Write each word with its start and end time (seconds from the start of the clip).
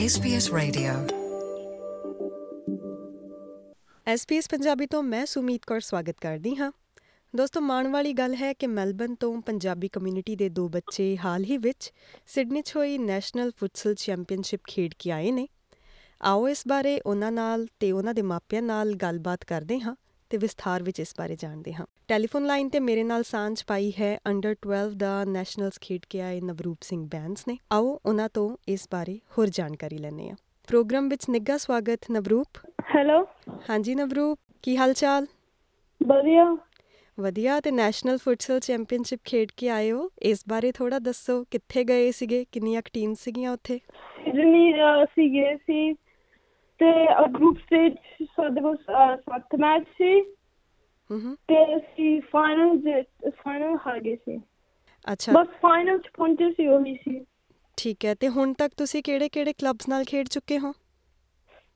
SBS 0.00 0.52
Radio. 0.52 0.92
SBS 4.14 4.42
Punjabi 4.50 4.86
ਤੋਂ 4.86 5.02
ਮੈਂ 5.02 5.26
ਸੁਮੀਤ 5.26 5.60
ਕੌਰ 5.66 5.80
ਸਵਾਗਤ 5.80 6.16
ਕਰਦੀ 6.20 6.56
ਹਾਂ। 6.56 6.72
ਦੋਸਤੋ, 7.36 7.60
ਮਾਣ 7.60 7.88
ਵਾਲੀ 7.88 8.12
ਗੱਲ 8.12 8.34
ਹੈ 8.34 8.52
ਕਿ 8.52 8.66
ਮੈਲਬਨ 8.66 9.14
ਤੋਂ 9.14 9.42
ਪੰਜਾਬੀ 9.42 9.88
ਕਮਿਊਨਿਟੀ 9.88 10.36
ਦੇ 10.36 10.48
ਦੋ 10.48 10.68
ਬੱਚੇ 10.68 11.16
ਹਾਲ 11.16 11.44
ਹੀ 11.44 11.58
ਵਿੱਚ 11.58 11.92
ਸਿਡਨੀ 12.26 12.62
'ਚ 12.62 12.76
ਹੋਈ 12.76 12.98
ਨੈਸ਼ਨਲ 12.98 13.50
ਫੁੱਟਸਲ 13.50 13.94
ਚੈਂਪੀਅਨਸ਼ਿਪ 13.94 14.60
ਖੇਡ 14.68 14.94
ਕੇ 14.98 15.10
ਆਏ 15.10 15.30
ਨੇ। 15.30 15.48
ਆਓ 16.22 16.48
ਇਸ 16.48 16.62
ਬਾਰੇ 16.68 17.00
ਉਹਨਾਂ 17.06 17.32
ਨਾਲ 17.32 17.66
ਤੇ 17.80 17.92
ਉਹਨਾਂ 17.92 18.14
ਦੇ 18.14 18.22
ਮਾਪਿਆਂ 18.22 18.62
ਨਾਲ 18.62 18.94
ਗੱਲਬਾਤ 18.94 19.44
ਕਰਦੇ 19.44 19.80
ਹਾਂ। 19.80 19.96
ਤੇ 20.34 20.38
ਵਿਸਥਾਰ 20.38 20.82
ਵਿੱਚ 20.82 20.98
ਇਸ 21.00 21.14
ਬਾਰੇ 21.18 21.34
ਜਾਣਦੇ 21.36 21.72
ਹਾਂ। 21.72 21.84
ਟੈਲੀਫੋਨ 22.08 22.46
ਲਾਈਨ 22.46 22.68
ਤੇ 22.68 22.80
ਮੇਰੇ 22.80 23.02
ਨਾਲ 23.02 23.22
ਸਾਂਝ 23.22 23.62
ਪਾਈ 23.66 23.92
ਹੈ 24.00 24.18
ਅੰਡਰ 24.26 24.54
12 24.66 24.94
ਦਾ 24.96 25.24
ਨੈਸ਼ਨਲਸ 25.24 25.78
ਖੇਡ 25.80 26.06
ਕੇ 26.10 26.20
ਆਏ 26.20 26.40
ਨਵਰੂਪ 26.40 26.78
ਸਿੰਘ 26.82 27.08
ਬੈਂਸ 27.12 27.46
ਨੇ। 27.48 27.56
ਆਓ 27.72 27.98
ਉਹਨਾਂ 28.06 28.28
ਤੋਂ 28.34 28.56
ਇਸ 28.68 28.88
ਬਾਰੇ 28.92 29.18
ਹੋਰ 29.38 29.48
ਜਾਣਕਾਰੀ 29.48 29.98
ਲੈਣੇ 29.98 30.30
ਆ 30.30 30.34
ਪ੍ਰੋਗਰਾਮ 30.68 31.08
ਵਿੱਚ 31.08 31.28
ਨਿੱਘਾ 31.30 31.56
ਸਵਾਗਤ 31.56 32.10
ਨਵਰੂਪ। 32.10 32.58
ਹੈਲੋ 32.94 33.22
ਹਾਂਜੀ 33.70 33.94
ਨਵਰੂਪ 33.94 34.38
ਕੀ 34.62 34.76
ਹਾਲ 34.76 34.92
ਚਾਲ 34.92 35.26
ਵਧੀਆ। 36.00 36.56
ਵਧੀਆ 37.18 37.60
ਤੇ 37.60 37.70
ਨੈਸ਼ਨਲ 37.70 38.18
ਫੁੱਟਸਲ 38.18 38.60
ਚੈਂਪੀਅਨਸ਼ਿਪ 38.60 39.20
ਖੇਡ 39.24 39.52
ਕੇ 39.56 39.68
ਆਏ 39.68 39.90
ਹੋ। 39.92 40.10
ਇਸ 40.22 40.44
ਬਾਰੇ 40.48 40.72
ਥੋੜਾ 40.72 40.98
ਦੱਸੋ 40.98 41.44
ਕਿੱਥੇ 41.50 41.84
ਗਏ 41.84 42.10
ਸੀਗੇ 42.10 42.44
ਕਿੰਨੀਆਂ 42.52 42.82
ਟੀਮ 42.92 43.14
ਸੀਗੀਆਂ 43.14 43.52
ਉੱਥੇ? 43.52 43.78
ਸਿਡਨੀ 44.24 44.72
ਗਏ 45.34 45.54
ਸੀ 45.56 45.92
ਤੇ 46.80 47.06
ਗਰੁੱਪ 47.32 47.58
ਸਟੇਜ 47.58 47.92
ਸਾਡੇ 48.22 48.60
ਕੋਲ 48.60 48.76
ਅਹ, 48.76 49.16
ਸੱਤ 49.16 49.56
ਮੈਚ 49.60 49.82
ਸੀ। 49.82 50.20
ਹੂੰ 51.10 51.20
ਹੂੰ। 51.20 51.36
ਤੇ 51.36 51.76
ਅਸੀਂ 51.76 52.22
ਫਾਈਨਲ 52.22 53.02
ਫਾਈਨਲ 53.30 53.76
ਹਾਰ 53.86 54.00
ਗਏ 54.00 54.16
ਸੀ। 54.16 54.40
ਅੱਛਾ। 55.12 55.32
ਬਸ 55.32 55.46
ਫਾਈਨਲ 55.62 55.98
ਚ 55.98 56.08
ਪਹੁੰਚੇ 56.16 56.50
ਸੀ 56.50 56.66
ਉਹੀ 56.66 56.94
ਸੀ। 56.96 57.24
ਠੀਕ 57.76 58.04
ਹੈ 58.04 58.14
ਤੇ 58.14 58.28
ਹੁਣ 58.28 58.52
ਤੱਕ 58.52 58.72
ਤੁਸੀਂ 58.76 59.02
ਕਿਹੜੇ-ਕਿਹੜੇ 59.02 59.52
ਕਲੱਬਸ 59.52 59.88
ਨਾਲ 59.88 60.04
ਖੇਡ 60.04 60.28
ਚੁੱਕੇ 60.28 60.58
ਹੋ? 60.58 60.72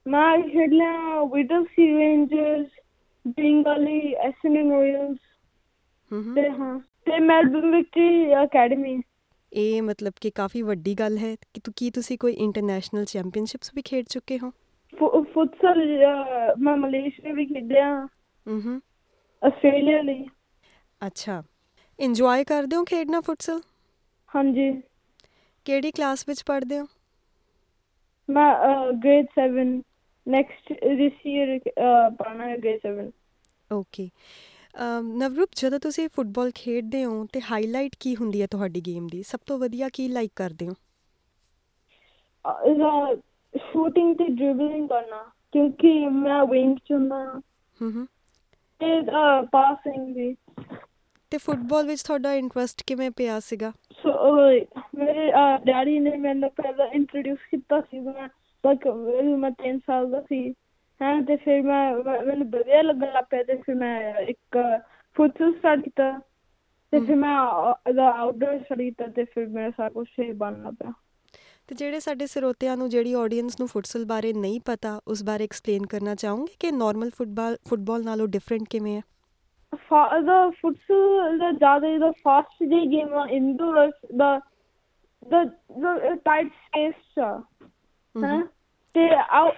ਮੈਂ 0.06 0.38
ਖੇਡ 0.42 0.72
ਲਿਆ 0.72 1.24
ਵਿਡਲ 1.24 1.64
ਸੀ 1.64 1.98
Rangers 1.98 2.66
Bengali 3.28 4.14
S N 4.14 4.70
Royals 4.72 5.18
ਹੂੰ 6.12 6.22
ਹੂੰ। 6.24 6.34
ਤੇ 6.34 6.50
ਹਾਂ 6.50 6.80
ਤੇ 7.04 7.18
ਮੈਲਬਨ 7.18 7.76
ਵਿਕਟਰੀ 7.76 8.34
ਅਕੈਡਮੀ 8.44 9.02
ਇਹ 9.52 9.82
ਮਤਲਬ 9.82 10.12
ਕਿ 10.20 10.30
ਕਾਫੀ 10.30 10.62
ਵੱਡੀ 10.62 10.94
ਗੱਲ 10.94 11.18
ਹੈ 11.18 11.34
ਕਿ 11.54 11.60
ਤੁ- 11.64 11.72
ਕੀ 11.76 11.90
ਤੁਸੀਂ 11.90 12.18
ਕੋਈ 12.18 12.32
ਇੰਟਰਨੈਸ਼ਨਲ 12.32 13.04
ਚੈਂਪੀਅਨਸ਼ਿਪਸ 13.04 13.70
ਵੀ 13.74 13.82
ਖੇਡ 13.82 14.06
ਚੁੱਕੇ 14.08 14.38
ਹੋ? 14.38 14.52
ਫੁੱਟਸਲ 14.92 15.80
ਮੈਂ 16.58 16.76
ਮਲੇਸ਼ੀਆ 16.76 17.32
ਵੀ 17.34 17.46
ਖੇਡਿਆ। 17.46 17.88
ਹੂੰ 18.46 18.60
ਹੂੰ 18.62 18.80
ਆਸਟ੍ਰੇਲੀਆ 19.42 20.02
ਲਈ। 20.02 20.24
ਅੱਛਾ। 21.00 21.42
ਇੰਜੋਏ 21.98 22.44
ਕਰਦੇ 22.44 22.76
ਹੋ 22.76 22.84
ਖੇਡਣਾ 22.84 23.20
ਫੁੱਟਸਲ? 23.20 23.60
ਹਾਂਜੀ। 24.28 24.68
ਕਿਹੜੀ 25.66 25.90
ਕਲਾਸ 25.92 26.24
ਵਿੱਚ 26.28 26.42
ਪੜ੍ਹਦੇ 26.44 26.78
ਹੋ? 26.80 26.86
ਮੈਂ 28.28 28.92
ਗ੍ਰੇਡ 28.94 29.26
7 29.34 29.64
ਨੈਕਸਟ 30.26 30.72
ਦਿਸ 30.96 31.26
ਈਅਰ 31.26 31.58
ਪੜ੍ਹਨਾ 32.18 32.48
ਹੈ 32.48 32.56
ਗ੍ਰੇਡ 32.56 32.80
7 32.86 33.10
ਓਕੇ 33.72 34.08
ਨਵਰੂਪ 35.14 35.50
ਜਦੋਂ 35.56 35.78
ਤੁਸੀਂ 35.80 36.08
ਫੁੱਟਬਾਲ 36.08 36.50
ਖੇਡਦੇ 36.54 37.04
ਹੋ 37.04 37.24
ਤੇ 37.32 37.40
ਹਾਈਲਾਈਟ 37.50 37.96
ਕੀ 38.00 38.14
ਹੁੰਦੀ 38.16 38.42
ਹੈ 38.42 38.46
ਤੁਹਾਡੀ 38.46 38.80
ਗੇਮ 38.86 39.06
ਦੀ? 39.06 39.22
ਸਭ 39.22 39.40
ਤੋਂ 39.46 39.58
ਵਧੀਆ 39.58 39.88
ਕੀ 39.92 40.08
ਲਾਈਕ 40.08 40.32
ਕਰਦੇ 40.36 40.68
ਹੋ? 40.68 40.74
ਇਹਦਾ 42.44 42.90
ਸ਼ੂਟਿੰਗ 43.54 44.14
ਤੇ 44.16 44.24
ਡ੍ਰਿਬਲਿੰਗ 44.30 44.88
ਕਰਨਾ 44.88 45.22
ਕਿਉਂਕਿ 45.52 45.92
ਮੈਂ 46.08 46.44
ਵਿੰਗ 46.46 46.76
ਚ 46.78 46.92
ਹੁੰਦਾ 46.92 47.24
ਹੂੰ। 47.80 47.90
ਹੂੰ 47.92 48.06
ਤੇ 48.80 49.00
ਪਾਸਿੰਗ 49.52 50.14
ਵੀ। 50.16 50.34
ਤੇ 51.32 51.38
ਫੁੱਟਬਾਲ 51.38 51.86
ਵਿੱਚ 51.86 52.02
ਤੁਹਾਡਾ 52.02 52.32
ਇੰਟਰਸਟ 52.34 52.82
ਕਿਵੇਂ 52.86 53.10
ਪਿਆ 53.12 53.38
ਸੀਗਾ? 53.40 53.72
ਸੋ 53.94 54.12
ਮੇਰੇ 54.96 55.30
ਡੈਡੀ 55.64 55.98
ਨੇ 56.00 56.16
ਮੈਨੂੰ 56.16 56.50
ਪਹਿਲਾਂ 56.52 56.86
ਇੰਟਰੋਡਿਊਸ 56.90 57.38
ਕੀਤਾ 57.50 57.80
ਸੀ। 57.80 58.00
ਮੈਂ 58.00 58.28
ਤੱਕ 58.64 58.86
ਮੈਂ 59.38 59.50
3 59.58 59.78
ਸਾਲ 59.78 60.10
ਦਾ 60.10 60.20
ਸੀ। 60.22 60.40
ਹਾਂ 61.00 61.20
ਤੇ 61.22 61.36
ਫਿਰ 61.36 61.62
ਮੈਂ 61.62 62.22
ਮੈਨੂੰ 62.24 62.46
ਵਧੀਆ 62.50 62.82
ਲੱਗਣ 62.82 63.12
ਲੱਗ 63.12 63.24
ਪਿਆ 63.30 63.42
ਤੇ 63.42 63.56
ਫਿਰ 63.56 63.74
ਮੈਂ 63.74 64.14
ਇੱਕ 64.24 64.58
ਫੁੱਟਸਲ 65.16 65.52
ਸਟਾਰਟ 65.52 65.80
ਕੀਤਾ। 65.80 66.12
ਤੇ 66.92 67.00
ਫਿਰ 67.00 67.16
ਮੈਂ 67.16 67.34
ਆਊਟਡੋਰ 67.36 68.58
ਸਟੱਡੀ 68.58 68.84
ਕੀਤਾ 68.84 69.06
ਤੇ 69.06 69.24
ਫਿਰ 69.24 69.46
ਮੇਰਾ 69.48 69.70
ਸਾਰਾ 69.70 69.88
ਕੁਝ 69.90 70.06
ਬਣਨਾ 70.32 70.70
ਪਿਆ। 70.70 70.92
ਤੇ 71.68 71.74
ਜਿਹੜੇ 71.74 72.00
ਸਾਡੇ 72.00 72.26
ਸਰੋਤਿਆਂ 72.26 72.76
ਨੂੰ 72.76 72.88
ਜਿਹੜੀ 72.88 73.12
ਆਡੀਅנס 73.14 73.56
ਨੂੰ 73.60 73.68
ਫੁੱਟਸਲ 73.68 74.04
ਬਾਰੇ 74.04 74.32
ਨਹੀਂ 74.32 74.60
ਪਤਾ 74.64 75.00
ਉਸ 75.08 75.24
ਬਾਰੇ 75.24 75.44
ਐਕਸਪਲੇਨ 75.44 75.86
ਕਰਨਾ 75.86 76.14
ਚਾਹੋਗੇ 76.14 76.54
ਕਿ 76.60 76.70
ਨਾਰਮਲ 76.70 77.10
ਫੁੱਟਬਾਲ 77.10 77.56
ਫੁੱਟਬਾਲ 77.68 78.04
ਨਾਲੋਂ 78.04 78.28
ਡਿਫਰੈਂਟ 78.28 78.62
ਕਿਵੇਂ 78.70 78.96
ਹੈ? 78.96 79.02
ਦਾ 80.20 80.50
ਫੁੱਟਸਲ 80.50 81.38
ਦਾ 81.38 81.50
ਜ਼ਿਆਦਾ 81.52 81.88
ਇਹਦਾ 81.88 82.10
ਫਾਸਟ 82.10 82.64
ਜਿਹੀ 82.64 82.86
ਗੇਮ 82.86 83.14
ਆ 83.14 83.26
ਇੰਡੋਰ 83.30 83.90
ਦਾ 84.16 84.40
ਦਾ 85.30 85.44
ਟਾਈਟ 86.14 86.46
ਸਪੇਸ 86.46 87.18
ਆ। 87.18 87.42
ਹੈਂ? 88.24 88.42
ਤੇ 88.94 89.08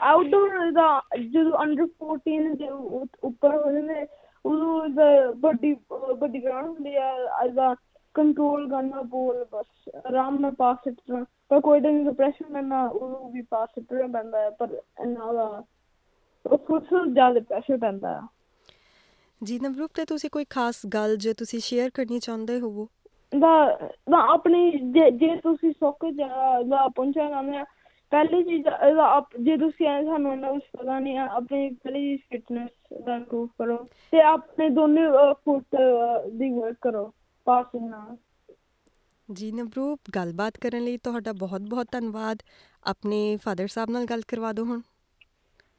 ਆਊਟਡੋਰ 0.01 0.71
ਦਾ 0.71 1.03
ਜਦੋਂ 1.33 1.59
ਅੰਡਰ 1.63 1.87
14 2.05 2.55
ਦੇ 2.55 2.69
ਉੱਪਰ 2.69 3.57
ਹੋ 3.57 3.73
ਜਾਂਦੇ 3.73 4.07
ਉਦੋਂ 4.45 4.89
ਵੱਡੀ 5.35 5.77
ਵੱਡੀ 6.19 6.45
ਗਰਾਊਂਡ 6.45 6.67
ਹੁੰਦੀ 6.67 6.97
ਆ 6.97 7.13
ਇਹਦਾ 7.45 7.75
ਕੰਟਰੋਲ 8.15 8.69
ਕਰਨਾ 8.71 9.03
ਬੋਲ 9.03 9.45
ਬਸ 9.53 9.89
ਆਰਾਮ 10.07 10.39
ਨਾਲ 10.41 10.51
ਪਾਸ 10.51 10.77
ਸਿੱਟਣਾ 10.85 11.25
ਪਰ 11.49 11.61
ਕੋਈ 11.61 11.81
ਤਾਂ 11.81 12.13
ਪ੍ਰੈਸ਼ਰ 12.13 12.53
ਕਰਨਾ 12.53 12.87
ਉਦੋਂ 12.87 13.31
ਵੀ 13.31 13.43
ਪਾਸ 13.43 13.69
ਸਿੱਟਣਾ 13.75 14.07
ਪੈਂਦਾ 14.07 14.41
ਹੈ 14.41 14.51
ਪਰ 14.51 14.69
ਇਹਨਾਂ 14.73 15.35
ਦਾ 15.35 15.63
ਫੁੱਟਸਲ 16.57 17.13
ਜ਼ਿਆਦਾ 17.13 17.41
ਪ੍ਰੈਸ਼ਰ 17.41 17.77
ਪੈਂਦਾ 17.79 18.19
ਆ 18.19 18.27
ਜੀ 19.43 19.59
ਨਵਰੂਪ 19.59 19.91
ਤੇ 19.95 20.05
ਤੁਸੀਂ 20.05 20.31
ਕੋਈ 20.31 20.45
ਖਾਸ 20.51 20.87
ਗੱਲ 20.87 21.17
ਜੋ 21.17 21.33
ਤੁਸੀਂ 21.33 21.61
ਸ਼ੇਅਰ 21.61 21.91
ਕਰਨੀ 21.91 22.19
ਚਾਹੁੰਦੇ 22.19 22.61
ਹੋਵੋ? 22.61 22.89
ਦਾ 23.39 23.79
ਦਾ 24.11 24.19
ਆਪਣੀ 24.19 24.71
ਜੇ 25.11 25.37
ਤੁਸੀਂ 25.37 25.73
ਸੁੱਕ 25.73 26.07
ਜਾ 26.11 26.63
ਦਾ 26.63 26.89
ਪਹੁੰਚਣਾ 26.89 27.61
ਆ 27.61 27.65
ਪਹਿਲੀ 28.13 28.43
ਚੀਜ਼ 28.45 28.69
ਜੇ 29.41 29.57
ਤੁਸੀਂ 29.57 29.87
ਐ 29.87 30.03
ਸਾਨੂੰ 30.05 30.33
ਇੰਨਾ 30.33 30.53
ਕੁਛ 30.53 30.63
ਪਤਾ 30.79 30.99
ਨਹੀਂ 30.99 31.19
ਆਪਣੀ 31.19 31.69
ਪਹਿਲੀ 31.71 32.17
ਫਿਟਨੈਸ 32.17 33.03
ਦਾ 33.05 33.17
ਇੰਪਰੂਵ 33.17 33.49
ਕਰੋ 33.59 33.77
ਤੇ 34.13 34.21
ਆਪਣੇ 34.21 34.69
ਦੋਨੇ 34.69 35.01
ਫੁੱਟ 35.45 35.77
ਦੀ 36.33 36.51
ਵਰਕ 36.51 36.77
ਕਰੋ। 36.81 37.13
ਪਾਸਿੰਗ 37.51 37.89
ਨਾਲ 37.91 38.17
ਜੀ 39.29 39.53
ਨਵਰੂਪ 39.53 40.01
ਗੱਲਬਾਤ 40.17 40.59
ਕਰਨ 40.59 40.85
ਲਈ 40.85 40.97
ਤੁਹਾਡਾ 40.97 41.33
ਬਹੁਤ-ਬਹੁਤ 41.33 41.87
ਧੰਨਵਾਦ। 41.93 42.39
ਆਪਣੇ 42.85 43.37
ਫਾਦਰ 43.37 43.67
ਸਾਹਿਬ 43.67 43.91
ਨਾਲ 43.91 44.05
ਗੱਲ 44.05 44.23
ਕਰਵਾ 44.29 44.53
ਦਿਓ 44.53 44.65
ਹੁਣ। 44.65 44.81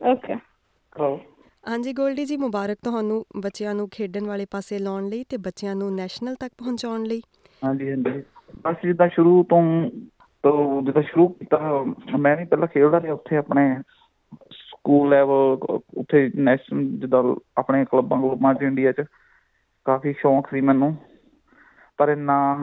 ਓਕੇ 0.01 0.33
ਹੈਲੋ 0.33 1.19
ਹਾਂਜੀ 1.67 1.93
ਗੋਲਡੀ 1.93 2.25
ਜੀ 2.25 2.37
ਮੁਬਾਰਕ 2.37 2.77
ਤੁਹਾਨੂੰ 2.83 3.25
ਬੱਚਿਆਂ 3.37 3.75
ਨੂੰ 3.75 3.89
ਖੇਡਣ 3.89 4.25
ਵਾਲੇ 4.25 4.45
ਪਾਸੇ 4.51 4.79
ਲਾਉਣ 4.79 5.09
ਲਈ 5.09 5.23
ਤੇ 5.23 5.37
ਬੱਚਿਆਂ 5.37 5.75
ਨੂੰ 5.75 5.95
ਨੈਸ਼ਨਲ 5.95 6.35
ਤੱਕ 6.35 6.53
ਪਹੁੰਚਾਉਣ 6.57 7.03
ਲਈ। 7.03 7.21
ਹਾਂਜੀ 7.63 7.89
ਹਾਂਜੀ। 7.89 8.23
ਬਸ 8.61 8.75
ਜਿੱਦਾਂ 8.85 9.09
ਸ਼ੁਰੂ 9.09 9.43
ਤੋਂ 9.43 9.61
ਤੋਂ 10.43 10.81
ਜਿੱਦਾਂ 10.81 11.03
ਸ਼ੁਰੂ 11.03 11.27
ਕੀਤਾ 11.27 11.83
ਮੈਂ 12.19 12.37
ਵੀ 12.37 12.45
ਪਹਿਲਾਂ 12.45 12.67
ਖੇਡਦਾ 12.67 13.01
ਰਿਹਾ 13.01 13.13
ਉੱਥੇ 13.13 13.37
ਆਪਣੇ 13.37 13.81
ਸਕੂਲ 14.51 15.09
ਲੈਵਲ 15.09 15.57
ਉੱਥੇ 15.97 16.31
ਨੈਸ਼ਨਲ 16.35 16.85
ਜਿੱਦਾਂ 16.99 17.23
ਆਪਣੇ 17.57 17.85
ਕਲੱਬਾਂ 17.85 18.21
ਕਲੱਬਾਂ 18.21 18.53
'ਚ 18.53 18.61
ਇੰਡੀਆ 18.61 18.91
'ਚ। 18.91 19.05
ਕਾਫੀ 19.85 20.13
ਸ਼ੌਂਕ 20.13 20.47
ਸੀ 20.47 20.61
ਮੈਨੂੰ। 20.61 20.95
ਪਰ 22.01 22.09
ਇੰਨਾ 22.09 22.57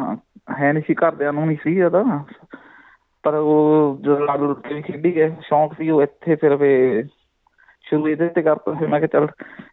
ਹੈ 0.58 0.72
ਨਹੀਂ 0.72 0.82
ਸੀ 0.86 0.94
ਘਰਦਿਆਂ 0.94 1.32
ਨੂੰ 1.32 1.46
ਨਹੀਂ 1.46 1.56
ਸੀ 1.62 1.78
ਇਹਦਾ 1.78 2.24
ਪਰ 3.22 3.34
ਉਹ 3.34 3.98
ਜਦੋਂ 4.00 4.20
ਲਾਡੂ 4.20 4.46
ਰੁੱਟੇ 4.46 4.74
ਵੀ 4.74 4.82
ਖੇਡੀ 4.82 5.16
ਗਏ 5.16 5.36
ਸ਼ੌਂਕ 5.40 5.72
ਸੀ 5.72 5.90
ਉਹ 5.90 6.02
ਇੱਥੇ 6.02 6.34
ਫਿਰ 6.34 6.56
ਵੇ 6.56 7.04
ਸ਼ੁਰੂ 7.82 8.08
ਇਹਦੇ 8.08 8.28
ਤੇ 8.28 8.42
ਕਰਤਾ 8.42 8.72
ਫਿਰ 8.72 8.88
ਮੈਂ 8.88 9.00
ਕਿਹਾ 9.00 9.06
ਚੱਲ 9.06 9.28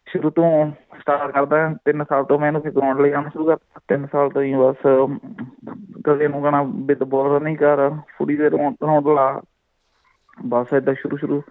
ਸ਼ੁਰੂ 0.08 0.30
ਤੋਂ 0.30 0.70
ਸਟਾਰਟ 1.00 1.30
ਕਰਦਾ 1.30 1.74
ਤਿੰਨ 1.84 2.04
ਸਾਲ 2.04 2.24
ਤੋਂ 2.24 2.38
ਮੈਂ 2.38 2.48
ਇਹਨੂੰ 2.48 2.62
ਫਿਰ 2.62 2.72
ਗਰਾਊਂਡ 2.72 3.00
ਲਈ 3.00 3.12
ਆਉਣਾ 3.12 3.28
ਸ਼ੁਰੂ 3.28 3.44
ਕਰਤਾ। 3.44 3.80
ਤਿੰਨ 3.88 4.06
ਸਾਲ 4.12 4.30
ਤੋਂ 4.30 4.42
ਹੀ 4.42 4.54
ਬਸ 4.54 4.76
ਕਦੇ 6.04 6.28
ਨੂੰ 6.28 6.42
ਕਹਣਾ 6.42 6.62
ਵਿਦ 6.62 7.04
ਬੋਲ 7.04 7.42
ਨਹੀਂ 7.42 7.56
ਕਰ 7.56 7.90
ਫੁੱਡੀ 7.90 8.36
ਦੇ 8.36 8.50
ਰੌਂਡ 8.50 9.08
ਲਾ। 9.08 9.40
ਬਸ 10.46 10.66
ਏਦਾਂ 10.76 10.94
ਸ਼ੁਰੂ 10.94 11.16
ਸ਼ੁਰੂ 11.16 11.42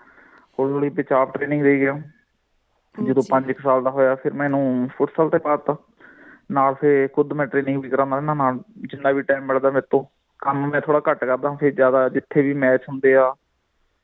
ਹੌਲੀ 0.60 0.74
ਹੌਲੀ 0.74 0.90
ਵਿੱਚ 0.90 1.12
ਆਪ 1.12 1.34
ਟ੍ਰੇਨਿੰਗ 1.34 1.64
ਦੇ 1.64 1.80
ਗਿਆ। 1.80 2.02
ਜਦੋਂ 3.04 3.22
ਜੀ। 3.22 3.30
5 3.30 3.54
ਸਾਲ 3.64 3.84
ਦਾ 3.84 3.90
ਹੋਇਆ 3.90 4.16
ਫਿਰ 4.16 4.34
ਮੈਨੂੰ 4.34 4.90
ਫੁੱਟਸਲ 4.98 5.30
ਤੇ 5.30 5.38
ਪਾਤਾ 5.38 5.76
ਨਾਲ 6.50 6.74
ਫਿਰ 6.74 7.08
ਖੁਦ 7.08 7.34
ਮੈਂ 7.34 7.46
ਟ੍ਰੇਨਿੰਗ 7.48 7.82
ਵੀ 7.82 7.90
ਕਰਾਉਂਦਾ 7.90 8.16
ਰਹਿੰਦਾ 8.16 8.34
ਨਾਲ 8.34 8.60
ਜਿੰਨਾ 8.78 9.12
ਵੀ 9.12 9.22
ਟਾਈਮ 9.22 9.46
ਮਿਲਦਾ 9.46 9.70
ਮੇਰੇ 9.70 9.86
ਤੋਂ 9.90 10.04
ਕੰਮ 10.40 10.68
ਮੈਂ 10.68 10.82
ਥੋੜਾ 10.82 11.02
ਘੱਟ 11.12 11.24
ਕਰਦਾ 11.26 11.54
ਫਿਰ 11.56 11.74
ਜ਼ਿਆਦਾ 11.74 12.08
ਜਿੱਥੇ 12.10 12.42
ਵੀ 12.42 12.54
ਮੈਚ 12.54 12.82
ਹੁੰਦੇ 12.90 13.16
ਆ 13.16 13.34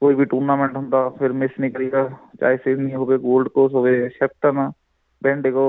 ਕੋਈ 0.02 0.16
ਵੀ 0.16 0.26
ਟੂਰਨਾਮੈਂਟ 0.26 0.76
ਹੁੰਦਾ 0.78 1.10
ਫਿਰ 1.10 1.34
ਮਿਸ 1.34 1.52
ਨਹੀਂ 1.60 1.72
ਕਰੀਦਾ 1.72 2.10
ਚਾਹੇ 2.40 2.58
ਸਿਡਨੀ 2.58 2.94
ਹੋਵੇ 2.94 3.16
골ਡ 3.18 3.48
ਕੋਸਟ 3.48 3.74
ਹੋਵੇ 3.76 4.10
ਸ਼ੈਪਟਨ 4.10 4.72
ਬੈਂਡਿਗੋ 5.22 5.66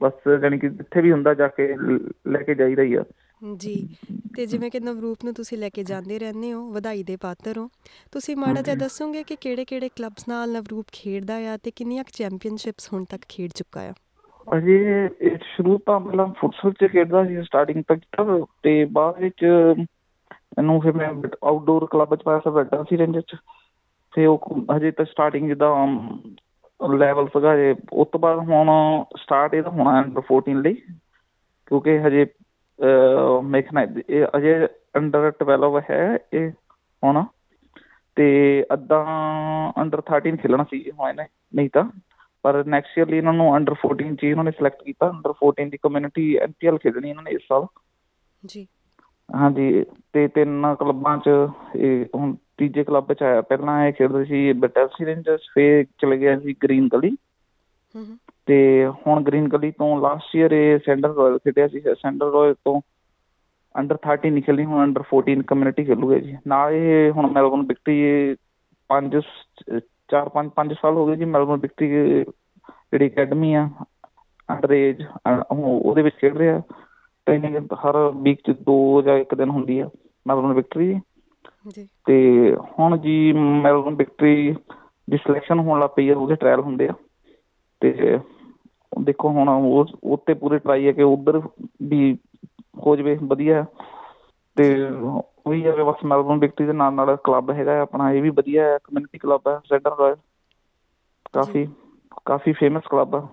ਬਸ 0.00 0.28
ਜਾਣੀ 0.42 0.58
ਕਿ 0.58 0.68
ਜਿੱਥੇ 0.68 1.00
ਵੀ 1.00 1.12
ਹੁੰਦਾ 1.12 1.34
ਜਾ 1.34 1.48
ਕੇ 1.48 1.66
ਲ- 1.76 2.42
ਕੇ 2.44 2.54
ਜਾਈਦਾ 2.54 2.82
ਹੀ 2.82 2.94
ਆ। 2.94 3.04
ਜੀ 3.56 3.74
ਤੇ 4.36 4.46
ਜਿਵੇਂ 4.46 4.70
ਕਿ 4.70 4.80
ਨਵਰੂਪ 4.80 5.24
ਨੂੰ 5.24 5.32
ਤੁਸੀਂ 5.34 5.58
ਲੈ 5.58 5.68
ਕੇ 5.68 5.82
ਜਾਂਦੇ 5.84 6.18
ਰਹਿੰਦੇ 6.18 6.52
ਹੋ 6.52 6.70
ਵਧਾਈ 6.70 7.02
ਦੇ 7.02 7.16
ਪਾਤਰ 7.16 7.58
ਹੋ 7.58 7.68
ਤੁਸੀਂ 8.12 8.36
ਮਾੜਾ 8.36 8.62
ਜਿਹਾ 8.62 8.76
ਦੱਸੋਗੇ 8.76 9.22
ਕਿ 9.22 9.36
ਕਿਹੜੇ-ਕਿਹੜੇ 9.36 9.88
ਕਲੱਬਸ 9.88 10.28
ਨਾਲ 10.28 10.52
ਨਵਰੂਪ 10.52 10.86
ਖੇਡਦਾ 10.92 11.34
ਆ 11.52 11.56
ਤੇ 11.56 11.70
ਕਿੰਨੀਆਂ 11.70 12.04
ਚੈਂਪੀਅਨਸ਼ਿਪਸ 12.12 12.92
ਹੁਣ 12.92 13.04
ਤੱਕ 13.04 13.24
ਖੇਡ 13.28 13.50
ਚੁੱਕਾ 13.54 13.80
ਆ? 13.80 13.92
ਅਜੇ 14.48 14.76
ਇਹ 15.20 15.38
ਸ਼ੁਰੂ 15.58 15.78
ਤਾਂ 15.86 16.00
ਪਹਿਲਾਂ 16.00 16.26
ਫੁੱਟਸਲ 16.26 16.72
ਚ 16.72 16.90
ਖੇਡਦਾ 16.92 17.24
ਸੀ 17.24 17.42
ਸਟਾਰਟਿੰਗ 17.42 17.82
ਤੱਕ 17.88 18.00
ਤਾਂ, 18.16 18.46
ਤੇ 18.62 18.84
ਬਾਅਦ 18.84 19.18
ਵਿੱਚ 19.18 19.42
ਇਹਨੂੰ 19.42 20.80
ਫਿਰ 20.80 20.92
ਮੈਂ 20.92 21.08
ਆਊਟਡੋਰ 21.44 21.86
ਕਲੱਬ 21.86 22.14
ਚ 22.16 22.22
ਪਾਇਆ 22.22 22.38
ਸੀ 22.38 22.50
ਬੈਠਾ 22.50 22.82
ਸੀ 22.82 22.98
ਰੇਂਜਰ 22.98 23.20
ਚ 23.20 23.36
ਤੇ 24.12 24.26
ਉਹ 24.26 24.38
ਹਜੇ 24.76 24.90
ਤਾਂ 24.90 25.04
ਸਟਾਰਟਿੰਗ 25.04 25.48
ਜਿੱਦਾਂ 25.48 25.86
ਲੈਵਲ 26.80 27.26
ਸੀਗਾ 27.26 27.56
ਜੇ 27.56 27.74
ਉਸ 27.92 28.08
ਤੋਂ 28.12 28.20
ਬਾਅਦ 28.20 28.38
ਹੁਣ 28.38 28.70
ਸਟਾਰਟ 29.16 29.54
ਇਹਦਾ 29.54 29.70
ਹੋਣਾ 29.70 30.02
ਅੰਡਰ 30.02 30.22
14 30.32 30.62
ਲਈ, 30.62 30.74
ਕਿਉਂਕਿ 31.66 31.98
ਹਜੇ 31.98 32.26
ਮੇਖਣਾ 33.44 33.86
ਇਹ 34.08 34.26
ਅਜੇ 34.36 34.66
ਅੰਡਰ 34.96 35.32
12 35.44 35.80
ਹੈ 35.90 36.18
ਇਹ 36.32 36.50
ਹੁਣ। 37.04 37.24
ਤੇ 38.16 38.64
ਅੱਧਾ 38.72 39.04
ਅੰਡਰ 39.82 40.02
13 40.10 40.36
ਖੇਲਣਾ 40.36 40.64
ਸੀ 40.64 40.90
ਹੋਏ 40.90 41.12
ਨੇ 41.12 41.26
ਨਹੀਂ 41.54 41.70
ਤਾਂ। 41.72 41.84
ਪਰ 42.42 42.64
ਨੈਕਸਟ 42.66 42.98
ਈਅਰ 42.98 43.08
ਲਈ 43.08 43.16
ਇਹਨਾਂ 43.16 43.32
ਨੂੰ 43.32 43.56
ਅੰਡਰ 43.56 43.74
14 43.86 44.16
ਚ 44.16 44.24
ਇਹਨਾਂ 44.24 44.44
ਨੇ 44.44 44.50
ਸਿਲੈਕਟ 44.50 44.82
ਕੀਤਾ 44.82 45.10
ਅੰਡਰ 45.10 45.30
14 45.30 45.70
ਦੀ 45.70 45.78
ਕਮਿਊਨਿਟੀ 45.82 46.36
ਐਨਪੀਐਲ 46.36 46.78
ਖੇਡਣੀ 46.78 47.10
ਇਹਨਾਂ 47.10 47.22
ਨੇ 47.22 47.30
ਇਸ 47.30 47.40
ਸਾਲ। 47.48 47.66
ਜੀ। 48.46 48.66
ਹਾਂਜੀ 49.34 49.84
ਤੇ 50.12 50.28
ਤਿੰਨ 50.28 50.74
ਕਲੱਬਾਂ 50.80 51.18
ਚ 51.18 51.30
ਇਹ 51.76 52.04
ਹੁਣ 52.14 52.36
ਤੀਜੇ 52.56 52.84
ਕਲੱਬ 52.84 53.12
ਚ 53.12 53.22
ਆਇਆ 53.22 53.40
ਪਹਿਲਾਂ 53.40 53.86
ਇਹ 53.86 53.92
ਖੇਡਦੇ 53.92 54.24
ਸੀ 54.24 54.52
ਬੈਟਲਸੀ 54.52 55.06
ਰੇਂਜਰਸ 55.06 55.40
ਫੇਰ 55.54 55.84
ਚਲੇ 55.84 56.18
ਗਿਆ 56.18 56.40
ਸੀ 56.40 56.54
ਗ੍ਰੀਨ 56.62 56.88
ਗਲੀ 56.92 57.16
ਤੇ 58.46 58.86
ਹੁਣ 59.06 59.22
ਗ੍ਰੀਨ 59.22 59.48
ਗਲੀ 59.48 59.70
ਤੋਂ 59.70 60.00
ਲਾਸਟ 60.00 60.36
ਈਅਰ 60.36 60.52
ਇਹ 60.52 60.78
ਸੈਂਟਰ 60.78 61.08
ਰਾਇਲ 61.08 61.38
ਖੇਡਿਆ 61.38 61.68
ਸੀ। 61.68 61.80
ਸੈਂਟਰ 61.80 62.26
ਰਾਇਲ 62.26 62.54
ਤੋਂ 62.54 62.80
ਅੰਡਰ 63.78 63.98
13 64.08 64.30
ਨਹੀਂ 64.30 64.42
ਖੇਲੀ 64.42 64.64
ਹੁਣ 64.64 64.84
ਅੰਡਰ 64.84 65.02
14 65.14 65.42
ਕਮਿਊਨਿਟੀ 65.46 65.84
ਖੇਲੂਗੇ 65.84 66.20
ਜੀ। 66.20 66.36
ਨਾਲ 66.46 66.72
ਇਹ 66.72 67.10
ਹੁਣ 67.10 67.32
ਮੈਲਬਨ 67.32 67.62
ਵਿਕਟਰੀ 67.62 68.36
ਪੰਜ 68.88 69.16
ਚਾਰ 70.08 70.28
ਪੰਜ 70.28 70.50
ਪੰਜ 70.56 70.72
ਸਾਲ 70.72 70.94
ਹੋ 70.94 71.06
ਗਏ 71.06 71.16
ਜੀ 71.16 71.24
ਮੈਲਬਨ 71.26 71.60
ਵਿਕਟਰੀ 71.60 71.88
ਜਿਹੜੀ 71.88 73.08
ਅਕੈਡਮੀ 73.08 73.52
ਆ 73.54 73.68
ਅੰਡਰ 74.48 74.70
ਏਜ 74.72 75.04
ਉਹਦੇ 75.52 76.02
ਵਿੱਚ 76.02 76.16
ਖੇਡ 76.16 76.36
ਰਿਹਾ। 76.36 76.60
ਟ੍ਰੇਨਿੰਗ 77.26 77.72
ਹਰ 77.76 77.96
ਵੀਕ 78.22 78.40
ਚ 78.46 78.54
ਦੋ 78.60 78.76
ਜਾਂ 79.02 79.16
ਇੱਕ 79.18 79.34
ਦਿਨ 79.34 79.50
ਹੁੰਦੀ 79.50 79.78
ਆ 79.80 79.88
ਮੈਲਬਨ 80.26 80.52
ਵਿਕਟਰੀ। 80.52 80.94
ਜੀ। 81.68 81.86
ਤੇ 82.06 82.16
ਹੁਣ 82.78 82.96
ਜੀ 82.98 83.32
ਮੈਲਬਨ 83.32 83.94
ਵਿਕਟਰੀ 83.94 84.54
ਦੀ 85.08 85.16
ਸਿਲੈਕਸ਼ਨ 85.16 85.58
ਹੋਣ 85.60 85.80
ਲੱਗ 85.80 85.90
ਪਈ 85.96 86.08
ਆ 86.08 86.16
ਉਹਦੇ 86.16 86.34
ਟ੍ਰਾਇਲ 86.34 86.60
ਹੁੰਦੇ 86.60 86.88
ਆ। 86.88 86.92
ਤੇ 87.82 88.18
ਦੇਖੋ 89.00 89.28
ਹੁਣ 89.28 89.48
ਉਹ 89.48 89.86
ਉੱਤੇ 90.04 90.34
ਪੂਰੀ 90.34 90.58
ਟਰਾਈ 90.58 90.86
ਹੈ 90.86 90.92
ਕਿ 90.92 91.02
ਉਧਰ 91.02 91.40
ਵੀ 91.82 92.12
ਹੋ 92.76 92.96
ਜਵੇ 92.96 93.16
ਵਧੀਆ। 93.22 93.64
ਤੇ 94.56 94.64
ਉਹੀ 95.48 95.64
ਹੈ 95.64 95.72
ਕਿ 95.72 95.82
ਬਸ 95.84 96.04
ਮੈਲਬਨ 96.04 96.38
ਵਿਕਟਰੀ 96.40 96.66
ਦੇ 96.66 96.72
ਨਾਲ 96.74 96.94
ਨਾਲ 96.94 97.16
ਕਲੱਬ 97.24 97.50
ਹੈਗਾ 97.52 97.80
ਆਪਣਾ 97.82 98.10
ਇਹ 98.12 98.22
ਵੀ 98.22 98.30
ਵਧੀਆ 98.32 98.64
ਹੈ 98.64 98.78
ਕਮਿਊਨਿਟੀ 98.84 99.18
ਕਲੱਬ 99.18 99.48
ਹੈ 99.48 99.58
ਸੈਂਟਰ 99.64 99.96
ਰਾਇਲ 99.98 100.16
ਕਾਫੀ 101.34 101.66
ਕਾਫੀ 102.26 102.52
ਫੇਮਸ 102.54 102.86
ਕਲੱਬ 102.86 103.14
ਆ। 103.16 103.26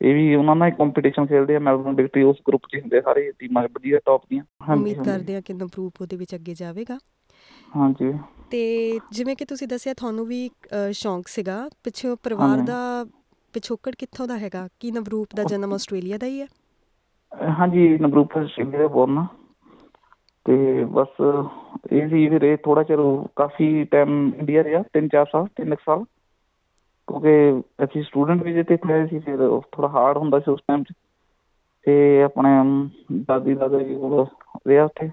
ਇਹ 0.00 0.14
ਵੀ 0.14 0.34
ਉਹਨਾਂ 0.34 0.54
ਨਾਲ 0.56 0.70
ਕੰਪੀਟੀਸ਼ਨ 0.72 1.26
ਖੇਡਦੇ 1.26 1.56
ਆ 1.56 1.58
ਮੈਲਬਨ 1.60 1.94
ਵਿਕਟਰੀ 1.96 2.22
ਉਸ 2.24 2.36
ਗਰੁੱਪ 2.48 2.66
'ਚ 2.66 2.76
ਹੁੰਦੇ 2.76 3.00
ਸਾਰੇ 3.00 3.30
ਟੀਮਾਂ 3.38 3.62
ਵਧੀਆ 3.70 3.98
ਟੌਪ 4.04 4.22
ਦੀਆਂ। 4.30 4.44
ਉਮੀਦ 4.70 4.98
ਕਰਦੇ 5.00 5.34
ਹਾਂ 5.34 5.42
ਕਿ 5.42 5.52
ਨਵਰੂਪ 5.54 6.00
ਉਹਦੇ 6.00 6.16
ਵਿੱਚ 6.16 6.34
ਅੱਗੇ 6.34 6.54
ਜਾਵੇਗਾ। 6.54 6.98
ਹਾਂਜੀ। 7.72 8.12
ਤੇ 8.50 9.00
ਜਿਵੇਂ 9.10 9.34
ਕਿ 9.36 9.44
ਤੁਸੀਂ 9.44 9.68
ਦੱਸਿਆ 9.68 9.94
ਤੁਹਾਨੂੰ 9.94 10.26
ਵੀ 10.26 10.50
ਸ਼ੌਂਕ 10.92 11.28
ਸੀਗਾ। 11.28 11.58
ਪਿੱਛੋਂ 11.84 12.16
ਪਰਿਵਾਰ। 12.18 12.62
ਦਾ 12.62 12.78
ਪਿਛੋਕੜ 13.54 13.94
ਕਿੱਥੋਂ 13.96 14.26
ਦਾ 14.28 14.38
ਹੈਗਾ? 14.38 14.66
ਕੀ 14.80 14.90
ਨਵਰੂਪ 14.90 15.34
ਦਾ 15.34 15.44
ਜਨਮ 15.46 15.72
ਆਸਟ੍ਰੇਲੀਆ 15.74 16.18
ਦਾ 16.18 16.26
ਹੀ 16.26 16.40
ਹੈ? 16.40 16.46
ਹਾਂਜੀ 17.52 17.88
ਨਵਰੂਪ 17.98 18.36
ਆਸਟ੍ਰੇਲੀਆ 18.38 18.86
ਬੋਰਨ 18.88 19.18
ਆ। 19.18 19.26
ਤੇ 20.46 20.84
ਬਸ 20.92 21.20
ਇਹ 21.92 22.08
ਸੀ 22.08 22.28
ਫਿਰ 22.28 22.42
ਇਹ 22.42 22.56
ਥੋੜਾ 22.64 22.82
ਚਿਰ 22.82 22.98
ਕਾਫੀ 23.36 23.84
ਟਾਈਮ 23.84 24.32
ਇੰਡੀਆ 24.34 24.64
ਰਿਹਾ 24.64 24.82
ਤਿੰਨ 24.92 25.08
ਚਾਰ 25.08 25.26
ਸਾਲ 25.26 25.46
ਤਿੰਨ 25.56 25.74
ਕੁ 25.74 25.82
ਸਾਲ। 25.84 26.04
ਕਿਉਂਕਿ 27.08 27.84
ਅਸੀਂ 27.84 28.02
ਸਟੂਡੈਂਟ 28.02 28.42
ਵੀਜ਼ੇ 28.42 28.62
ਤੇ 28.64 28.78
ਆਏ 28.92 29.06
ਸੀ 29.06 29.18
ਫਿਰ 29.20 29.38
ਥੋੜਾ 29.72 29.88
ਹਾਰਡ 29.90 30.16
ਹੁੰਦਾ 30.18 30.40
ਸੀ 30.40 30.50
ਉਸ 30.50 30.60
ਟਾਈਮ 30.68 30.82
'ਚ। 30.82 30.92
ਤੇ 31.86 32.22
ਆਪਣੇ 32.22 32.50
ਦਾਦੀ 33.22 33.54
ਦਾਦਾ 33.54 33.78
ਜੀ 33.78 33.94
ਕੋਲ 33.96 34.24
ਰਿਹਾ 34.66 34.84
ਉੱਥੇ। 34.84 35.10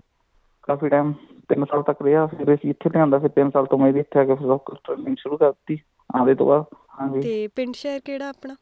ਕਾਫੀ 0.63 0.89
ਟਾਈਮ 0.89 1.11
ਤਿੰਨ 1.49 1.65
ਸਾਲ 1.65 1.83
ਤੱਕ 1.83 2.01
ਰਿਹਾ। 2.01 2.25
ਫਿਰ 2.27 2.53
ਅਸੀਂ 2.53 2.69
ਇੱਥੇ 2.69 2.89
ਲਿਆਂਦਾ 2.89 3.19
ਫਿਰ 3.19 3.29
ਤਿੰਨ 3.31 3.49
ਸਾਲ 3.49 3.65
ਤੋਂ 3.65 3.77
ਮੈਂ 3.79 3.91
ਵੀ 3.93 3.99
ਇੱਥੇ 3.99 4.19
ਆ 4.19 4.23
ਕੇ 4.25 4.35
ਫਿਰ 4.35 4.57
ਟ੍ਰੇਨਿੰਗ 4.77 5.15
ਸ਼ੁਰੂ 5.19 5.37
ਕਰ 5.37 5.51
ਦਿੱਤੀ 5.51 5.79
ਆਉਂਦੇ 6.09 6.35
ਤੋਂ 6.35 6.47
ਬਾਅਦ। 6.47 6.65
ਹਾਂਜੀ। 6.93 7.21
ਤੇ 7.21 7.47
ਪਿੰਡ 7.49 7.73
ਸ਼ਹਿਰ 7.75 7.99
ਕਿਹੜਾ 8.01 8.29
ਆਪਣਾ? 8.29 8.55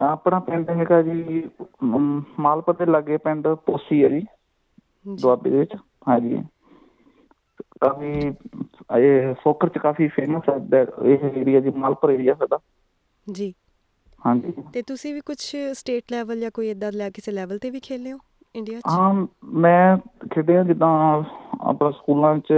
ਆਪਣਾ 0.00 0.38
ਪਿੰਡ 0.40 0.70
ਹੈਗਾ 0.70 1.00
ਜੀ 1.02 1.42
ਮਾਲਪੁਰ 2.40 2.74
ਦੇ 2.76 2.86
ਲਾਗੇ 2.86 3.16
ਪਿੰਡ 3.20 3.48
ਪੋਸੀ 3.66 4.02
ਹੈ 4.04 4.08
ਜੀ। 4.10 4.22
ਦੁਆਬੇ 5.16 5.50
ਦੇ 5.50 5.58
ਵਿੱਚ। 5.58 5.76
ਹਾਂਜੀ। 6.06 6.42
ਕਾਫੀ 7.80 8.10
ਇਹ 8.98 9.34
ਫੋਕਰ 9.34 9.68
ਚ 9.68 9.78
ਕਾਫੀ 9.78 10.08
ਫੇਮਸ 10.08 10.48
ਹੈ 10.48 10.82
ਇਹ 11.04 11.24
ਏਰੀਆ 11.32 11.60
ਜੀ 11.60 11.70
ਮਾਲਪੁਰ 11.76 12.10
ਏਰੀਆ 12.10 12.34
ਸਾਡਾ। 12.34 12.58
ਜੀ। 13.26 13.52
ਹਾਂਜੀ। 14.22 14.52
ਤੇ 14.72 14.82
ਤੁਸੀਂ 14.82 15.12
ਵੀ 15.14 15.20
ਕੁਝ 15.20 15.38
ਸਟੇਟ 15.72 16.12
ਲੈਵਲ 16.12 16.40
ਜਾਂ 16.40 16.50
ਕੋਈ 16.50 16.70
ਇਦਾਂ 16.70 16.92
ਲੈ 16.92 17.10
ਕਿਸੇ 17.10 17.32
ਲੈਵਲ 17.32 17.58
ਤੇ 17.58 17.70
ਵੀ 17.70 17.80
ਖੇਲੇ 17.80 18.12
ਹੋ 18.12 18.18
ਇੰਡੀਆ 18.54 18.80
'ਚ? 18.80 18.82
ਹਾਂ 18.88 19.26
ਮੈਂ 19.60 19.96
ਖੇਡਿਆ 20.30 20.62
ਜਿੱਦਾਂ 20.64 20.88
ਆਪਣਾ 21.60 21.90
ਸਕੂਲਾਂ 21.90 22.38
ਚ 22.38 22.52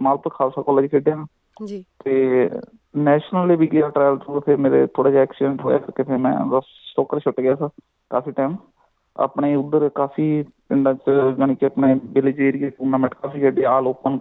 ਮਾਲਪੁਰ 0.00 0.32
ਖਾਲਸਾ 0.34 0.62
ਕਾਲਜ 0.62 0.90
ਖੇਡਿਆ। 0.90 1.24
ਜੀ। 1.64 1.84
ਤੇ 2.04 2.50
ਨੈਸ਼ਨਲ 2.96 3.46
ਲਈ 3.46 3.56
ਵੀ 3.56 3.66
ਗਿਆ 3.66 3.88
ਟ੍ਰਾਇਲ 3.88 4.16
ਤੋਂ 4.16 4.40
ਫਿਰ 4.40 4.56
ਮੇਰੇ 4.56 4.86
ਥੋੜਾ 4.86 5.10
ਜਿਹਾ 5.10 5.22
ਐਕਸੀਡੈਂਟ 5.22 5.60
ਹੋਇਆ 5.60 5.78
ਕਰਕੇ 5.78 6.02
ਫਿਰ 6.02 6.18
ਮੈਂ 6.18 6.34
ਬਸ 6.46 6.64
ਸਟੋਕਰ 6.90 7.20
ਛੁੱਟ 7.20 7.40
ਗਿਆ 7.40 7.54
ਸੀ 7.54 7.68
ਕਾਫੀ 8.10 8.32
ਟਾਈਮ 8.32 8.56
ਆਪਣੇ 9.16 9.54
ਉਧਰ 9.54 9.88
ਕਾਫੀ 9.88 10.44
ਪਿੰਡਾਂ 10.68 10.94
ਚ 10.94 11.10
ਜਾਣੀ 11.38 11.54
ਕਿ 11.54 11.66
ਆਪਣੇ 11.66 12.00
ਵਿਲੇਜ 12.04 12.40
ਏਰੀਆ 12.40 12.70
ਟੂਰਨਾਮੈਂਟ 12.70 13.14
ਕਾਫੀ 13.14 13.40
ਖੇਡੇ 13.40 13.64
ਆਲ 13.64 13.86
ਓਪਨ 13.86 14.18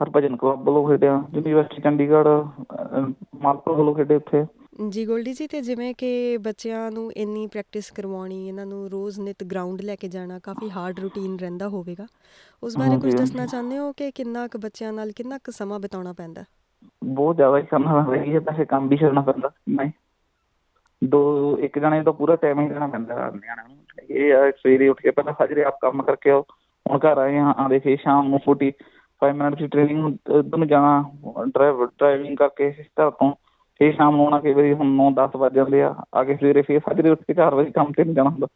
ਹਰਭਜਨ 0.00 0.36
ਕਲੱਬ 0.36 0.62
ਵੱਲੋਂ 0.62 0.88
ਖੇਡਿਆ 0.88 1.22
ਯੂਨੀਵਰਸਿਟੀ 1.34 1.82
ਚੰਡੀਗੜ੍ਹ 1.82 2.62
ਮਾਲਪੁਰ 3.42 3.74
ਵੱਲੋਂ 3.74 3.94
ਖੇਡੇ 3.94 4.14
ਉੱਥੇ। 4.14 4.44
ਜੀ 4.88 5.06
ਗੋਲਡੀ 5.06 5.32
ਜੀ 5.32 5.46
ਤੇ 5.46 5.60
ਜਿਵੇਂ 5.60 5.94
ਕਿ 5.94 6.38
ਬੱਚਿਆਂ 6.38 6.90
ਨੂੰ 6.90 7.12
ਇੰਨੀ 7.12 7.46
ਪ੍ਰੈਕਟਿਸ 7.46 7.90
ਕਰਵਾਉਣੀ 7.90 8.48
ਇਹਨਾਂ 8.48 8.66
ਨੂੰ 8.66 8.90
ਰੋਜ਼ 8.90 9.20
ਨਿਤ 9.20 9.44
ਗਰਾਊਂਡ 9.44 9.80
ਲੈ 9.80 9.96
ਕੇ 9.96 10.08
ਜਾਣਾ 10.08 10.38
ਕਾਫੀ 10.38 10.70
ਹਾਰਡ 10.70 11.00
ਰੂਟੀਨ 11.00 11.38
ਰਹਿੰਦਾ 11.38 11.68
ਹੋਵੇਗਾ। 11.68 12.06
ਉਸ 12.62 12.76
ਬਾਰੇ 12.78 12.98
ਕੁਝ 13.00 13.14
ਦੱਸਣਾ। 13.14 13.46
ਚਾਹੁੰਦੇ 13.46 13.78
ਹੋ 13.78 13.92
ਕਿ 13.92 14.10
ਕਿੰਨਾ 14.10 14.46
ਕੁ 14.48 14.58
ਬੱਚਿਆਂ 14.58 14.92
ਨਾਲ 14.92 15.12
ਕਿੰਨਾ 15.12 15.38
ਕੁ 15.38 15.52
ਸਮਾਂ 15.52 15.78
ਬਿਤਾਉਣਾ 15.80 16.12
ਪੈਂਦਾ? 16.12 16.44
ਬਹੁਤ 17.04 17.36
ਜ਼ਿਆਦਾ 17.36 17.58
ਹੀ 17.58 17.62
ਕਰਨਾ 17.62 18.02
ਪੈਂਦਾ 18.02 18.32
ਹੈ 18.32 18.40
ਤਾਂ 18.40 18.64
ਕੰਮ 18.64 18.88
ਵੀ 18.88 18.96
ਛੱਡਣਾ 18.96 19.20
ਪੈਂਦਾ। 19.20 19.50
ਨਹੀਂ 19.68 19.90
ਦੋ 21.02 21.58
ਇੱਕ 21.58 21.78
ਜਣੇ 21.78 22.02
ਦਾ 22.02 22.12
ਪੂਰਾ 22.12 22.36
ਟਾਈਮ 22.36 22.60
ਹੀ 22.60 22.68
ਦੇਣਾ 22.68 22.86
ਪੈਂਦਾ 22.86 23.14
ਨਿਆਣਿਆਂ 23.14 23.68
ਨੂੰ 23.68 23.83
ਇਹ 24.00 24.32
ਆ 24.34 24.50
ਸਵੇਰੇ 24.50 24.88
ਉੱਠ 24.88 25.00
ਕੇ 25.00 25.10
ਪਹਿਲਾਂ 25.10 25.34
ਸਾਜਰੇ 25.38 25.64
ਆਪ 25.64 25.78
ਕੰਮ 25.80 26.02
ਕਰਕੇ 26.02 26.30
ਆਓ। 26.30 26.44
ਹੁਣ 26.86 26.98
ਘਰ 27.00 27.18
ਆਏ 27.18 27.38
ਹਾਂ 27.38 27.54
ਆਂਦੇ 27.58 27.78
ਫੇਰ 27.78 27.96
ਸ਼ਾਮ 27.98 28.28
ਨੂੰ 28.28 28.40
45 28.40 29.32
ਮਿੰਟ 29.34 29.54
ਦੀ 29.54 29.66
ਟ੍ਰੇਨਿੰਗ 29.66 30.04
ਉਧਰ 30.30 30.58
ਨੂੰ 30.58 30.66
ਜਾਣਾ 30.68 30.92
ਡਰਾਈਵ 31.48 31.84
ਡਰਾਈਵਿੰਗ 31.86 32.36
ਕਰਕੇ 32.36 32.70
ਘਰ 32.72 33.10
ਤੋਂ। 33.10 33.32
ਫੇਰ 33.80 33.92
ਸ਼ਾਮ 33.92 34.16
ਨੂੰ 34.16 34.24
ਆਉਣਾ 34.24 34.38
ਕਈ 34.40 34.52
ਵਾਰੀ 34.52 34.72
ਹੁਣ 34.74 34.94
9 34.96 35.08
10 35.16 35.36
ਵੱਜ 35.36 35.54
ਜਾਂਦੇ 35.54 35.82
ਆ 35.82 35.94
ਆ 36.14 36.24
ਕੇ 36.24 36.36
ਸਵੇਰੇ 36.36 36.62
ਫੇਰ 36.62 36.80
ਸਾਜਰੇ 36.80 37.10
ਉੱਠ 37.10 37.22
ਕੇ 37.22 37.34
4 37.34 37.54
ਵਜੇ 37.54 37.70
ਕੰਮ 37.70 37.92
ਤੇ 37.92 38.04
ਨਹੀਂ 38.04 38.14
ਜਾਣਾ 38.14 38.30
ਹੁੰਦਾ। 38.30 38.46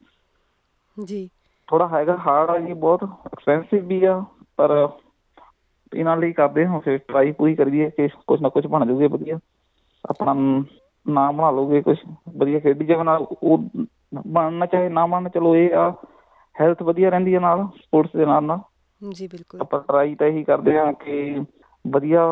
ਜੀ। 0.96 1.28
ਥੋੜਾ 1.68 1.86
ਹੈਗਾ 1.88 2.16
ਹਾਰਡ 2.16 2.50
ਆ 2.50 2.58
ਜੀ 2.58 2.72
ਬਹੁਤ 2.74 3.04
ਐਕਸਪੈਂਸਿਵ 3.04 3.84
ਵੀ 3.86 4.04
ਆ 4.04 4.20
ਪਰ 4.56 4.70
ਇਹਨਾਂ 5.92 6.16
ਲਈ 6.16 6.32
ਕਰਦੇ 6.32 6.66
ਹਾਂ 6.66 6.80
ਫਿਰ 6.80 6.98
ਟਰਾਈ 6.98 7.32
ਪੂਰੀ 7.32 7.54
ਕਰੀਏ 7.54 7.90
ਕਿ 7.90 8.08
ਕੁਝ 8.26 8.40
ਨਾ 8.42 8.48
ਕੁਝ 8.48 8.66
ਬਣ 8.66 8.86
ਜਾਊਗੇ 8.86 9.06
ਵਧੀਆ। 9.08 9.38
ਆਪਣਾ 10.04 10.34
ਨਾਮ 11.06 11.36
ਬਣਾ 11.36 11.50
ਲਓਗੇ 11.50 11.80
ਕੁਝ 11.82 11.96
ਵਧੀਆ 12.36 12.58
ਖੇਡੀ 12.60 12.84
ਜਾਵੇ 12.86 13.04
ਨਾਲ 13.04 13.26
ਉਹ 13.32 13.58
ਬਣਨਾ 14.12 14.66
ਚਾਹੇ 14.66 14.88
ਨਾ 14.90 15.06
ਬਣਨਾ 15.06 15.28
ਚਲੋ 15.30 15.54
ਇਹ 15.56 15.74
ਆ 15.76 15.90
ਹੈਲਥ 16.54 16.82
ਵਧੀਆ 16.82 17.10
ਰਹਿੰਦੀ 17.10 17.34
ਹੈ 17.34 17.40
ਨਾਲ 17.40 17.66
ਸਪੋਰਟਸ 17.76 18.16
ਦੇ 18.16 18.26
ਨਾਲ 18.26 18.44
ਨਾਲ। 18.44 18.60
ਜੀ 19.02 19.26
ਬਿਲਕੁਲ। 19.28 19.60
ਆਪਾਂ 19.62 19.80
ਟਰਾਈ 19.82 20.14
ਤਾਂ 20.14 20.26
ਇਹੀ 20.26 20.42
ਕਰਦੇ 20.44 20.76
ਹਾਂ 20.78 20.92
ਕਿ 20.94 21.44
ਵਧੀਆ 21.84 22.22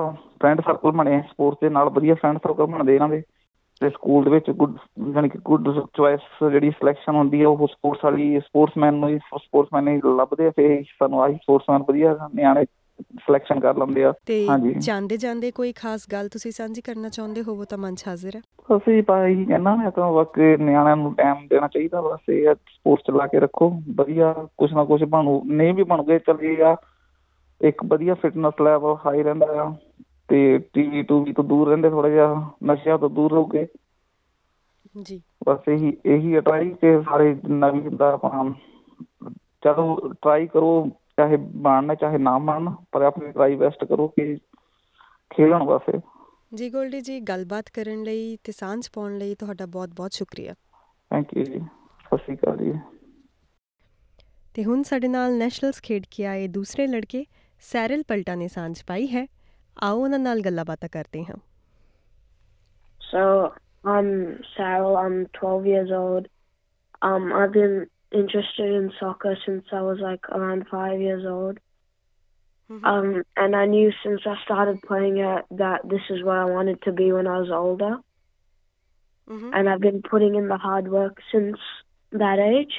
ਫਰੈਂਡ 0.41 0.61
ਸਰਕਲ 0.61 0.91
ਬਣੇ 0.93 1.21
ਸਪੋਰਟਸ 1.23 1.59
ਦੇ 1.61 1.69
ਨਾਲ 1.71 1.89
ਵਧੀਆ 1.91 2.15
ਫਰੈਂਡ 2.15 2.39
ਸਰਕਲ 2.39 2.67
ਬਣਦੇ 2.67 2.95
ਇਹਨਾਂ 2.95 3.09
ਦੇ। 3.09 3.23
ਤੇ 3.81 3.89
ਸਕੂਲ 3.91 4.25
ਦੇ 4.25 4.31
ਵਿੱਚ 4.31 4.50
ਗੁੱਡ 4.53 4.77
ਯਾਨੀ 5.15 5.29
ਕਿ 5.29 5.39
ਗੁੱਡ 5.45 5.69
ਚੁਆਇਸ 5.95 6.21
ਜਿਹੜੀ 6.43 6.71
ਸਿਲੈਕਸ਼ਨ 6.71 7.15
ਹੁੰਦੀ 7.15 7.41
ਹੈ 7.41 7.47
ਉਹ 7.47 7.67
ਸਪੋਰਟਸ 7.69 8.05
ਵਾਲੀ 8.05 8.39
ਸਪੋਰਟਸਮੈਨ 8.41 8.95
ਨੂੰ 8.95 9.09
ਹੀ 9.09 9.19
ਸਪੋਰਟਸਮੈਨ 9.35 9.89
ਹੀ 9.89 10.00
ਲੱਭਦੇ 10.17 10.47
ਆ 10.47 10.50
ਫਿਰ 10.57 10.83
ਸਾਨੂੰ 10.91 11.23
ਆਹੀ 11.23 11.35
ਸਪੋਰਟਸਮੈਨ 11.35 11.83
ਵਧੀਆ 11.89 12.17
ਨਿਆਣੇ 12.35 12.65
ਸਿਲੈਕਸ਼ਨ 13.19 13.61
ਕਰ 13.61 13.76
ਲੈਂਦੇ 13.76 14.05
ਆ। 14.05 14.12
ਤੇ 14.26 14.35
ਹਾਂਜੀ। 14.49 14.75
ਜਾਂਦੇ 14.81 15.17
ਜਾਂਦੇ 15.19 15.50
ਕੋਈ 15.53 15.73
ਖਾਸ 15.75 16.07
ਗੱਲ 16.09 16.29
ਤੁਸੀਂ 16.29 16.53
ਸਾਂਝੀ 16.53 16.81
ਕਰਨਾ 16.83 17.09
ਚਾਹੁੰਦੇ 17.11 17.43
ਹੋਵੋ 17.43 17.65
ਤਾਂ 17.67 17.79
ਮੰਚ 17.79 18.07
ਹਾਜ਼ਰ 18.07 18.37
ਹੈ। 18.37 18.41
ਅਸੀਂ 18.69 19.03
ਭਾਈ 19.03 19.45
ਕਹਿਣਾ 19.45 19.75
ਮੈਂ 19.76 19.91
ਤਾਂ 19.93 20.11
ਬਾਕੀ 20.12 20.57
ਨਿਆਣਿਆਂ 20.59 20.97
ਨੂੰ 20.97 21.15
ਟਾਈਮ 21.15 21.47
ਦੇਣਾ 21.47 21.69
ਚਾਹੀਦਾ 21.69 22.00
ਬਸ 22.03 22.29
ਇਹ 22.31 22.55
ਸਪੋਰਟਸ 22.55 23.05
ਚ 23.05 23.11
ਲਾ 23.12 23.26
ਕੇ 23.26 23.41
ਰੱਖੋ। 23.41 23.71
ਵਧੀਆ 23.97 24.33
ਕੁਛ 24.57 24.73
ਨਾ 24.73 24.85
ਕੁਛ 24.85 25.03
ਬਣੂ 25.09 25.41
ਨਹੀਂ 25.47 25.75
ਵੀ 25.75 25.83
ਬਣੂਗੇ 25.85 26.19
ਚੱਲ 26.21 26.43
ਇਹ 26.45 26.62
ਆ। 26.65 26.75
ਇੱਕ 27.61 27.85
ਵਧੀਆ 27.85 28.15
ਫਿਟਨੈਸ 28.17 28.61
ਲੈਵਲ 28.61 28.97
ਹਾਈ 29.07 29.23
ਰਹਿੰਦਾ 29.23 29.47
ਆ 29.57 29.69
ਤੇ 30.29 30.37
ਟੀਵੀ 30.75 31.03
ਟੂਵੀ 31.05 31.33
ਤੋਂ 31.33 31.45
ਦੂਰ 31.45 31.69
ਰਹਿੰਦੇ 31.69 31.91
ਥੋੜਾ 31.91 32.09
ਜਿਹਾ 32.09 32.35
ਨਸ਼ਿਆਂ 32.65 32.99
ਤੋਂ 32.99 33.11
ਦੂਰ 33.11 33.33
ਰਹੋਗੇ 33.33 33.67
ਜੀ। 35.00 35.21
ਬਸ 35.47 35.69
ਇਹੀ 35.69 35.93
ਇਹੀ 36.07 36.41
ਟਰਾਈ 36.41 36.71
ਕਿ 36.73 36.97
ਸਾਰੇ 37.03 37.35
ਨਵੀਂ 37.50 37.91
ਦਾ 37.93 38.11
ਆਪਣਾ 38.12 38.43
ਚਲੋ 39.62 39.97
ਟਰਾਈ 40.15 40.47
ਕਰੋ। 40.49 40.71
ਚਾਹੇ 41.17 41.37
ਬਣਨਾ 41.37 41.95
ਚਾਹੇ 41.95 42.19
ਨਾ 42.19 42.39
ਬਣਨ 42.39 42.77
ਪਰ 42.93 43.03
ਆਪਣੀ 43.03 43.33
ਟਰਾਈ 43.33 43.57
ਬੈਸਟ 43.57 43.85
ਕਰੋ 43.85 44.09
ਕਿ 44.09 44.37
ਖੇਲਣ 45.35 45.63
ਵਾਸਤੇ। 45.63 46.01
ਜੀ 46.55 46.71
ਗੋਲਡੀ 46.71 47.01
ਜੀ 47.01 47.21
ਗੱਲਬਾਤ 47.21 47.65
ਕਰਨ 47.73 48.03
ਲਈ 48.03 48.37
ਤੇ 48.45 48.53
ਸਾਂਝ 48.53 48.89
ਪਾਉਣ 48.93 49.19
ਲਈ 49.19 49.35
ਤੁਹਾਡਾ 49.35 49.67
ਬਹੁਤ-ਬਹੁਤ 49.67 50.13
ਸ਼ੁਕਰੀਆ। 50.13 50.55
ਥੈਂਕ 51.11 51.27
ਯੂ 51.37 51.45
ਜੀ। 51.45 51.61
ਸਤਿ 52.07 52.19
ਸ਼੍ਰੀ 52.19 52.37
ਅਕਾਲ 52.37 52.57
ਜੀ। 52.57 52.75
ਤੇ 54.55 54.65
ਹੁਣ 54.65 54.83
ਸਾਡੇ 54.83 55.09
ਨਾਲ 55.09 55.39
ਨੈਸ਼ਨਲਸ 55.39 55.83
ਖੇਡ 55.83 56.03
ਕੇ 56.11 56.27
ਆਏ 56.27 56.49
ਦੂਸਰੇ 56.49 56.87
ਲੜਕੇ 56.87 57.25
ਸੈਰਲ 57.61 58.03
ਪਲਟਾ 58.09 58.35
ਨੇ 58.35 58.49
ਸਾਂਝ 58.49 58.83
ਪਾਈ 58.87 59.07
ਹੈ। 59.07 59.27
ਆਓ 59.83 59.99
ਉਹਨਾਂ 59.99 60.19
ਨਾਲ 60.19 60.41
ਗੱਲਾਂ 60.41 60.65
ਬਾਤਾਂ 60.65 60.89
ਕਰਦੇ 60.93 61.25
ਹਾਂ। 61.25 61.37
So 62.97 63.53
I'm 63.87 64.31
Sarah. 64.33 65.09
I'm 65.09 65.23
12 65.23 65.67
years 65.67 65.89
old. 65.89 66.25
Um, 66.97 67.25
I've 67.25 67.61
been 67.61 67.87
interested 68.13 68.73
in 68.73 68.93
soccer 68.99 69.37
since 69.45 69.65
I 69.73 69.83
was 69.83 69.99
like 70.01 70.29
around 70.31 70.67
five 70.69 71.01
years 71.01 71.25
old. 71.27 71.59
Um, 72.69 73.23
and 73.37 73.55
I 73.55 73.67
knew 73.67 73.93
since 74.03 74.23
I 74.27 74.35
started 74.45 74.83
playing 74.83 75.19
it 75.19 75.45
that 75.53 75.89
this 75.89 76.01
is 76.11 76.25
where 76.25 76.41
I 76.41 76.47
wanted 76.47 76.83
to 76.83 76.93
be 76.93 77.13
when 77.13 77.27
I 77.29 77.39
was 77.39 77.51
older. 77.51 77.99
Mhm. 79.29 79.51
And 79.55 79.69
I've 79.69 79.81
been 79.81 80.03
putting 80.03 80.35
in 80.35 80.49
the 80.49 80.57
hard 80.57 80.89
work 80.89 81.21
since 81.31 81.59
that 82.11 82.39
age. 82.39 82.75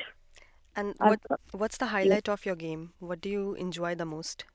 And 0.75 0.93
what 0.99 1.19
what's 1.51 1.77
the 1.77 1.87
highlight 1.87 2.29
of 2.29 2.45
your 2.45 2.55
game? 2.55 2.93
What 2.99 3.21
do 3.21 3.29
you 3.29 3.53
enjoy 3.55 3.95
the 3.95 4.05
most? 4.05 4.45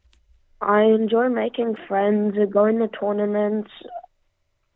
I 0.61 0.83
enjoy 0.83 1.29
making 1.29 1.77
friends, 1.89 2.39
going 2.51 2.79
to 2.79 2.89
tournaments, 2.89 3.71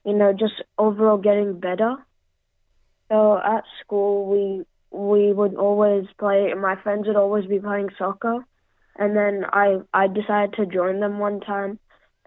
you 0.04 0.14
know, 0.14 0.32
just 0.32 0.62
overall 0.78 1.18
getting 1.18 1.60
better. 1.60 1.94
So 3.08 3.38
at 3.38 3.64
school, 3.80 4.26
we 4.26 4.64
we 4.96 5.32
would 5.32 5.54
always 5.54 6.06
play. 6.18 6.52
My 6.54 6.76
friends 6.82 7.06
would 7.06 7.16
always 7.16 7.46
be 7.46 7.58
playing 7.58 7.90
soccer, 7.98 8.44
and 8.96 9.16
then 9.16 9.44
I 9.52 9.78
I 9.92 10.06
decided 10.06 10.54
to 10.54 10.66
join 10.66 11.00
them 11.00 11.18
one 11.18 11.40
time, 11.40 11.78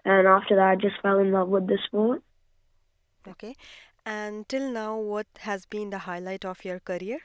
and 0.04 0.26
after 0.26 0.56
that, 0.56 0.70
I 0.70 0.76
just 0.76 1.00
fell 1.02 1.18
in 1.18 1.32
love 1.32 1.48
with 1.48 1.66
the 1.66 1.78
sport. 1.86 2.22
Okay. 3.28 3.54
And 4.06 4.48
till 4.48 4.70
now, 4.70 4.96
what 4.96 5.26
has 5.40 5.66
been 5.66 5.90
the 5.90 5.98
highlight 5.98 6.44
of 6.44 6.64
your 6.64 6.80
career? 6.80 7.18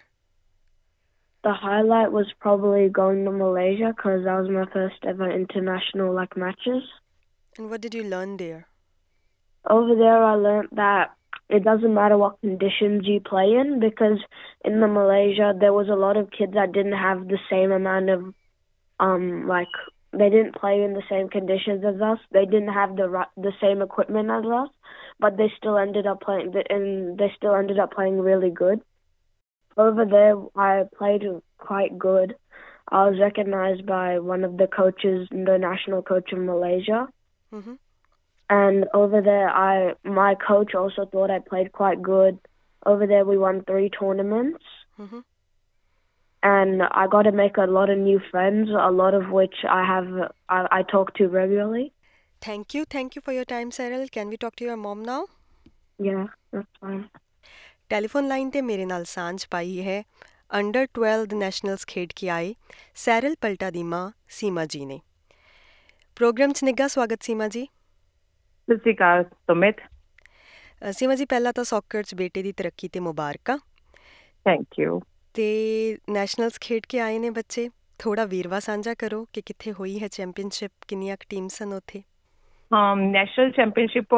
The 1.44 1.54
highlight 1.54 2.12
was 2.12 2.34
probably 2.40 2.90
going 2.90 3.24
to 3.26 3.32
Malaysia 3.32 3.94
because 3.96 4.26
that 4.26 4.40
was 4.42 4.50
my 4.50 4.66
first 4.74 5.06
ever 5.06 5.30
international 5.30 6.14
like 6.14 6.36
matches. 6.36 6.84
And 7.58 7.70
what 7.70 7.82
did 7.82 7.94
you 7.94 8.04
learn 8.04 8.38
there? 8.38 8.68
Over 9.70 9.96
there, 9.96 10.24
I 10.24 10.34
learned 10.34 10.70
that 10.74 11.12
it 11.50 11.64
doesn't 11.64 11.94
matter 11.94 12.18
what 12.18 12.40
conditions 12.42 13.06
you 13.06 13.20
play 13.20 13.54
in 13.54 13.80
because 13.80 14.20
in 14.64 14.80
the 14.80 14.88
Malaysia 14.88 15.54
there 15.60 15.74
was 15.74 15.88
a 15.90 15.96
lot 15.96 16.18
of 16.18 16.32
kids 16.32 16.54
that 16.54 16.72
didn't 16.72 16.98
have 16.98 17.28
the 17.28 17.40
same 17.50 17.72
amount 17.72 18.10
of 18.10 18.34
um 19.00 19.48
like 19.48 19.68
they 20.12 20.30
didn't 20.30 20.56
play 20.56 20.82
in 20.82 20.94
the 20.94 21.04
same 21.10 21.30
conditions 21.30 21.84
as 21.86 22.02
us. 22.02 22.20
They 22.32 22.46
didn't 22.46 22.74
have 22.74 22.96
the 22.96 23.26
the 23.38 23.52
same 23.62 23.82
equipment 23.82 24.30
as 24.30 24.46
us, 24.46 24.70
but 25.20 25.38
they 25.38 25.52
still 25.58 25.78
ended 25.78 26.08
up 26.08 26.22
playing 26.22 26.54
and 26.70 27.18
they 27.18 27.32
still 27.36 27.56
ended 27.56 27.80
up 27.80 27.92
playing 27.94 28.20
really 28.20 28.50
good. 28.50 28.82
Over 29.78 30.06
there, 30.06 30.36
I 30.56 30.84
played 30.98 31.24
quite 31.58 31.98
good. 32.00 32.36
I 32.90 33.10
was 33.10 33.20
recognized 33.20 33.86
by 33.86 34.20
one 34.20 34.44
of 34.44 34.58
the 34.58 34.68
coaches, 34.68 35.28
the 35.32 35.58
national 35.60 36.02
coach 36.02 36.32
of 36.32 36.40
Malaysia. 36.40 37.08
Mm-hmm. 37.52 37.74
And 38.51 38.87
over 38.93 39.21
there, 39.23 39.49
I 39.49 39.95
my 40.05 40.35
coach 40.35 40.75
also 40.75 41.05
thought 41.07 41.31
I 41.31 41.39
played 41.51 41.69
quite 41.73 42.01
good. 42.03 42.39
Over 42.87 43.07
there, 43.07 43.25
we 43.25 43.37
won 43.39 43.61
three 43.65 43.91
tournaments, 43.91 44.65
Mm-hmm. 44.99 45.21
and 46.43 46.83
I 46.83 47.07
got 47.07 47.23
to 47.23 47.33
make 47.33 47.57
a 47.59 47.67
lot 47.67 47.91
of 47.91 47.99
new 47.99 48.19
friends. 48.31 48.71
A 48.71 48.91
lot 48.91 49.15
of 49.15 49.31
which 49.31 49.63
I 49.69 49.85
have 49.85 50.09
I, 50.49 50.59
I 50.79 50.83
talk 50.95 51.15
to 51.15 51.29
regularly. 51.29 51.93
Thank 52.43 52.75
you. 52.75 52.85
Thank 52.97 53.17
you 53.17 53.23
for 53.23 53.33
your 53.33 53.45
time, 53.45 53.71
Cyril. 53.71 54.07
Can 54.19 54.29
we 54.29 54.37
talk 54.37 54.57
to 54.57 54.65
your 54.65 54.77
mom 54.77 55.03
now? 55.05 55.23
Yeah, 55.99 56.27
that's 56.53 56.85
fine. 56.85 57.05
Telephone 57.91 58.29
line 58.29 58.51
ਤੇ 58.51 58.61
ਮੇਰੇ 58.63 58.85
ਨਾਲ 58.87 59.05
ਸਾਂਝ 59.13 59.47
ਪਾਈ 59.51 59.81
ਹੈ 59.87 60.03
under 60.59 60.87
12 60.99 61.35
nationals 61.39 61.85
ਖੇਡ 61.89 62.13
ਕੇ 62.17 62.29
ਆਏ 62.31 62.55
ਸੈਰਲ 63.05 63.35
ਪਲਟਾ 63.41 63.71
ਦੀ 63.71 63.83
ਮਾਂ 63.93 64.11
ਸੀਮਾ 64.39 64.65
ਜੀ 64.75 64.85
ਨੇ 64.87 65.01
ਪ੍ਰੋਗਰਾਮ 66.17 66.53
'ਚ 66.53 66.65
ਨਿੱਘਾ 66.65 66.87
ਸਵਾਗਤ 66.95 67.23
ਸੀਮਾ 67.23 67.49
ਜੀ 67.55 67.67
ਸਤਿ 68.68 68.78
ਸ਼੍ਰੀ 68.78 68.94
ਅਕਾਲ 68.94 69.24
ਸੁਮਿਤ। 69.24 69.82
ਸੀਮਾ 70.92 71.16
ਜੀ 71.16 71.26
ਪਹਿਲਾਂ 71.26 71.52
ਤਾਂ 71.54 71.64
ਸੌਕਰ 71.64 72.04
'ਚ 72.04 72.16
ਬੇਟੇ 72.16 72.42
ਦੀ 72.44 72.52
ਤਰੱਕੀ 72.58 72.88
ਤੇ 72.94 73.00
ਮੁਬਾਰਕਾਂ। 73.00 73.58
ਥੈਂਕ 74.46 74.80
ਯੂ 74.80 75.00
ਤੇ 75.36 75.46
ਨੈਸ਼ਨਲਸ 76.14 76.58
ਖੇਡ 76.62 76.86
ਕੇ 76.90 77.00
ਆਏ 77.00 77.20
ਨੇ 77.20 77.30
ਬੱਚੇ। 77.30 77.68
ਥੋੜਾ 78.00 78.26
ਵੀਰਵਾ 78.26 78.60
ਸਾਂਝਾ 78.60 78.94
ਕਰੋ 79.00 79.24
ਕਿ 79.34 79.42
ਕਿੱਥੇ 79.46 79.72
ਹੋਈ 79.80 80.00
ਹੈ 80.02 80.08
ਚੈਂਪੀਅਨਸ਼ਿਪ 80.12 80.72
ਕਿੰਨੀਆਂ 80.88 81.18
ਟੀਮਸ 81.30 81.62
ਹਨ 81.62 81.74
ਉੱਥੇ? 81.74 82.02
um 82.72 83.02
ਨੈਸ਼ਨਲ 83.12 83.52
ਚੈਂਪੀਅਨਸ਼ਿਪ 83.52 84.14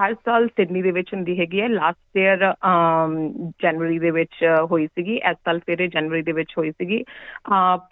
ਹਰ 0.00 0.14
ਸਾਲ 0.14 0.46
ਸਿਡਨੀ 0.48 0.82
ਦੇ 0.82 0.90
ਵਿੱਚ 0.90 1.12
ਹੁੰਦੀ 1.14 1.38
ਹੈਗੀ 1.40 1.60
ਹੈ। 1.60 1.68
ਲਾਸਟ 1.68 2.18
ਈਅਰ 2.18 2.44
um 2.70 3.14
ਜਨਵਰੀ 3.62 3.98
ਦੇ 3.98 4.10
ਵਿੱਚ 4.10 4.44
ਹੋਈ 4.70 4.86
ਸੀਗੀ। 4.86 5.16
ਇਸ 5.30 5.36
ਸਾਲ 5.44 5.58
ਫਿਰ 5.66 5.86
ਜਨਵਰੀ 5.88 6.22
ਦੇ 6.22 6.32
ਵਿੱਚ 6.32 6.54
ਹੋਈ 6.58 6.70
ਸੀਗੀ। 6.70 7.02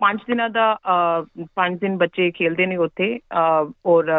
ਪੰਜ 0.00 0.20
ਦਿਨਾਂ 0.28 0.49
ਦਾ 0.50 0.75
ਪੰਜ 1.56 1.78
ਦਿਨ 1.80 1.96
ਬੱਚੇ 1.99 2.30
ਖੇਲਦੇ 2.38 2.66
ਨੇ 2.66 2.76
ਉੱਥੇ। 2.87 3.18
ਔਰ 3.87 4.12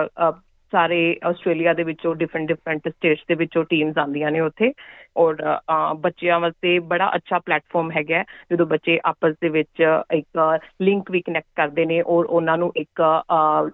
ਸਾਰੇ 0.73 0.99
ਆਸਟ੍ਰੇਲੀਆ 1.25 1.73
ਦੇ 1.73 1.83
ਵਿੱਚੋਂ 1.83 2.13
ਡਿਫਰੈਂਟ 2.15 2.47
ਡਿਫਰੈਂਟ 2.47 2.87
ਸਟੇਟਸ 2.89 3.23
ਦੇ 3.27 3.35
ਵਿੱਚੋਂ 3.35 3.63
ਟੀਮਸ 3.63 3.97
ਆਉਂਦੀਆਂ 3.97 4.31
ਨੇ 4.31 4.39
ਉੱਥੇ 4.39 4.71
ਔਰ 5.17 5.35
ਅਹ, 5.45 5.93
ਬੱਚਿਆਂ 5.95 6.39
ਵਾਸਤੇ 6.39 6.77
ਬੜਾ 6.91 7.09
ਅੱਛਾ 7.15 7.39
ਪਲੇਟਫਾਰਮ 7.39 7.91
ਹੈਗਾ 7.91 8.17
ਹੈ, 8.17 8.23
ਜਦੋਂ 8.51 8.65
ਬੱਚੇ 8.65 8.99
ਆਪਸ 9.05 9.35
ਦੇ 9.41 9.49
ਵਿੱਚ 9.49 9.81
ਇੱਕ 10.13 10.39
ਲਿੰਕ 10.81 11.11
ਵੀ 11.11 11.21
ਕਨੈਕਟ 11.21 11.47
ਕਰਦੇ 11.55 11.85
ਨੇ 11.85 12.01
ਔਰ 12.07 12.25
ਉਹਨਾਂ 12.25 12.57
ਨੂੰ 12.57 12.71
ਇੱਕ 12.75 13.01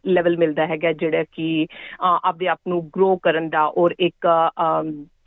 ਲੈਵਲ 0.08 0.38
ਮਿਲਦਾ 0.38 0.66
ਹੈਗਾ 0.68 0.92
ਜਿਹੜਾ 0.94 1.24
ਕਿ 1.32 1.66
ਅਹ, 1.66 2.20
ਆਪਦੇ 2.24 2.48
ਆਪ 2.48 2.60
ਨੂੰ 2.68 2.82
ਗਰੋ 2.96 3.16
ਕਰਨ 3.24 3.50
ਦਾ 3.50 3.66
ਔਰ 3.78 3.96
ਇੱਕ 4.00 4.28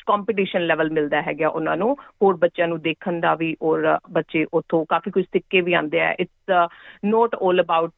ਕੰਪੀਟੀਸ਼ਨ 0.06 0.66
ਲੈਵਲ 0.66 0.90
ਮਿਲਦਾ 0.90 1.22
ਹੈਗਾ 1.22 1.48
ਉਹਨਾਂ 1.48 1.76
ਨੂੰ 1.76 1.96
ਹੋਰ 2.22 2.36
ਬੱਚਿਆਂ 2.36 2.68
ਨੂੰ 2.68 2.80
ਦੇਖਣ 2.82 3.20
ਦਾ 3.20 3.34
ਵੀ 3.34 3.56
ਔਰ 3.62 3.98
ਬੱਚੇ 4.10 4.46
ਉੱਥੋਂ 4.52 4.84
ਕਾਫੀ 4.88 5.10
ਕੁਝ 5.10 5.24
ਸਿੱਖ 5.24 5.44
ਕੇ 5.50 5.60
ਵੀ 5.60 5.72
ਆਉਂਦੇ 5.74 6.00
ਆ। 6.00 6.10
ਇਟਸ 6.12 6.70
ਨੋਟ 7.04 7.36
올 7.36 7.60
ਅਬਾਊਟ 7.60 7.92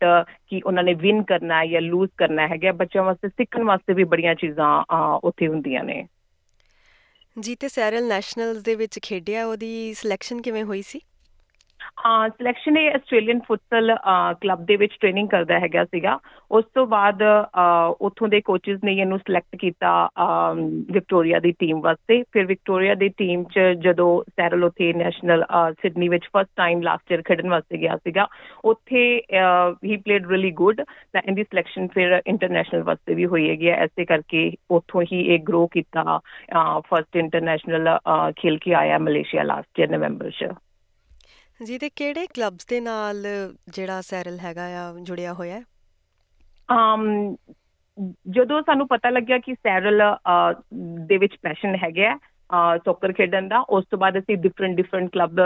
ਕਿ 0.49 0.61
ਉਹਨਾਂ 0.67 0.83
ਨੇ 0.83 0.95
ਵਿਨ 0.95 1.23
ਕਰਨਾ 1.23 1.61
ਹੈ 1.61 1.67
ਜਾਂ 1.67 1.81
ਲੂਜ਼ 1.81 2.11
ਕਰਨਾ 2.17 2.49
ਹੈਗਾ। 2.49 2.73
ਬੱਚਿਆਂ 2.73 3.05
ਵਾਸਤੇ 3.05 3.29
ਸਿੱਖਣ 3.29 3.65
ਵਾਸਤੇ 3.65 3.95
ਵੀ 3.95 4.05
ਬੜੀਆਂ 4.05 4.35
ਚੀਜ਼ਾਂ 4.35 4.83
ਅਹ, 4.83 5.21
ਉੱਥੇ 5.25 5.47
ਹੁੰਦੀਆਂ 5.47 5.85
ਨੇ। 5.85 6.07
ਜੀ 7.41 7.55
ਤੇ 7.55 7.69
ਸੈਰਲ 7.69 8.09
ਨੈਸ਼ਨਲਸ 8.09 8.63
ਦੇ 8.63 8.75
ਵਿੱਚ 8.75 8.99
ਖੇਡਿਆ 9.03 9.47
ਉਹਦੀ 9.47 9.95
ਸਿਲੈਕਸ਼ਨ 9.95 10.43
ਕਿਵੇਂ 10.43 10.65
ਹੋਈ 10.65 10.83
ਸੀ? 10.83 11.01
ਸਿਲੈਕਸ਼ਨ 12.29 12.77
ਇਹ 12.77 12.91
ਆਸਟ੍ਰੇਲੀਅਨ 12.95 13.41
ਫੁੱਟਸਲ 13.47 13.95
ਕਲੱਬ 14.41 14.65
ਦੇ 14.67 14.77
ਵਿੱਚ 14.77 14.97
ਟ੍ਰੇਨਿੰਗ 15.01 15.29
ਕਰਦਾ 15.29 15.59
ਹੈਗਾ 15.61 15.85
ਸੀਗਾ। 15.85 16.19
ਉਸ 16.51 16.65
ਤੋਂ 16.75 16.87
ਬਾਅਦ 16.87 17.23
ਅਹ, 17.23 17.95
ਉੱਥੋਂ 18.07 18.29
ਦੇ 18.29 18.41
ਕੋਚਸ 18.41 18.79
ਨੇ 18.85 18.93
ਇਹਨੂੰ 18.93 19.19
ਸਿਲੈਕਟ 19.19 19.57
ਕੀਤਾ 19.61 19.93
ਵਿਕਟੋਰੀਆ 20.93 21.39
ਦੀ 21.41 21.53
ਟੀਮ 21.59 21.81
ਵਾਸਤੇ। 21.81 22.23
ਫਿਰ 22.33 22.47
ਵਿਕਟੋਰੀਆ 22.47 22.95
ਦੀ 22.95 23.09
ਟੀਮ 23.19 23.45
'ਚ 23.55 23.61
ਜਦੋਂ 23.85 24.11
ਸੈਰਲ 24.37 24.65
ਉੱਥੇ 24.65 24.93
ਨੈਸ਼ਨਲ 24.97 25.45
ਸਿਡਨੀ 25.83 26.09
ਵਿੱਚ 26.09 26.27
ਫਸਟ 26.37 26.49
ਟਾਈਮ 26.57 26.83
ਲਾਸਟ 26.83 27.13
ਈਅਰ 27.13 27.23
ਖੇਡਣ 27.29 27.49
ਵਾਸਤੇ 27.51 27.79
ਗਿਆ 27.79 27.97
ਸੀਗਾ 27.97 28.27
ਉੱਥੇ 28.73 29.05
ਹੀ 29.85 29.97
ਪਲੇਡ 29.97 30.31
ਰੀਲੀ 30.31 30.51
ਗੁੱਡ 30.63 30.81
ਤਾਂ 30.81 31.21
ਇਹਦੀ 31.27 31.43
ਸਿਲੈਕਸ਼ਨ 31.45 31.89
ਫਿਰ 31.95 32.21
ਇੰਟਰਨੈਸ਼ਨਲ 32.27 32.83
ਵਾਸਤੇ 32.83 33.15
ਵੀ 33.15 33.27
ਹੋਈ 33.27 33.49
ਹੈਗੀ 33.51 33.69
ਹੈ। 33.71 33.77
ਐਸੇ 33.85 34.05
ਕਰਕੇ 34.05 34.51
ਉੱਥੋਂ 34.71 35.03
ਹੀ 35.13 35.21
ਇਹ 35.35 35.39
ਗਰੋ 35.49 35.67
ਕੀਤਾ 35.73 36.19
ਫਸਟ 36.91 37.17
ਇੰਟਰਨੈਸ਼ਨਲ 37.17 37.89
ਖੇਲ 38.41 38.59
ਕੇ 38.63 38.75
ਆਇਆ 38.75 38.99
ਮਲੇਸ਼ੀਆ 38.99 39.43
ਲਾਸਟ 39.43 39.81
ਈਅਰ 39.81 39.91
ਨਵੰਬਰ 39.91 40.31
'ਚ। 40.31 40.53
ਜੀ 41.61 41.79
ਤੇ 41.79 41.89
ਕਿਹੜੇ 41.97 42.27
ਕਲੱਬਸ 42.27 42.67
ਦੇ 42.67 42.81
ਨਾਲ 42.81 43.27
ਜਿਹੜਾ 43.69 44.01
ਸੈਰਲ 44.01 44.39
ਹੈਗਾ 44.39 44.65
ਆ 44.81 44.95
ਜੁੜਿਆ 45.03 45.33
ਹੋਇਆ 45.33 45.55
ਹੈ? 45.55 45.63
ਅਮ 46.69 47.35
ਜਦੋਂ 48.31 48.63
ਸਾਨੂੰ 48.63 48.87
ਪਤਾ 48.89 49.11
ਲੱਗਿਆ 49.11 49.39
ਕਿ 49.39 49.55
ਸੈਰਲ 49.55 50.03
ਅਹ, 50.03 50.53
ਦੇ 51.07 51.17
ਵਿੱਚ 51.17 51.37
ਪੈਸ਼ਨ 51.43 51.77
ਹੈਗਾ 51.85 52.11
ਹੈ 52.11 52.17
ਸੋਕਰ 52.85 53.13
ਖੇਡਣ 53.13 53.49
ਦਾ 53.49 53.59
ਉਸ 53.69 53.85
ਤੋਂ 53.91 53.99
ਬਾਅਦ 53.99 54.19
ਅਸੀਂ 54.19 54.37
ਡਿਫਰੈਂਟ 54.37 54.77
ਡਿਫਰੈਂਟ 54.77 55.09
ਕਲੱਬ 55.13 55.41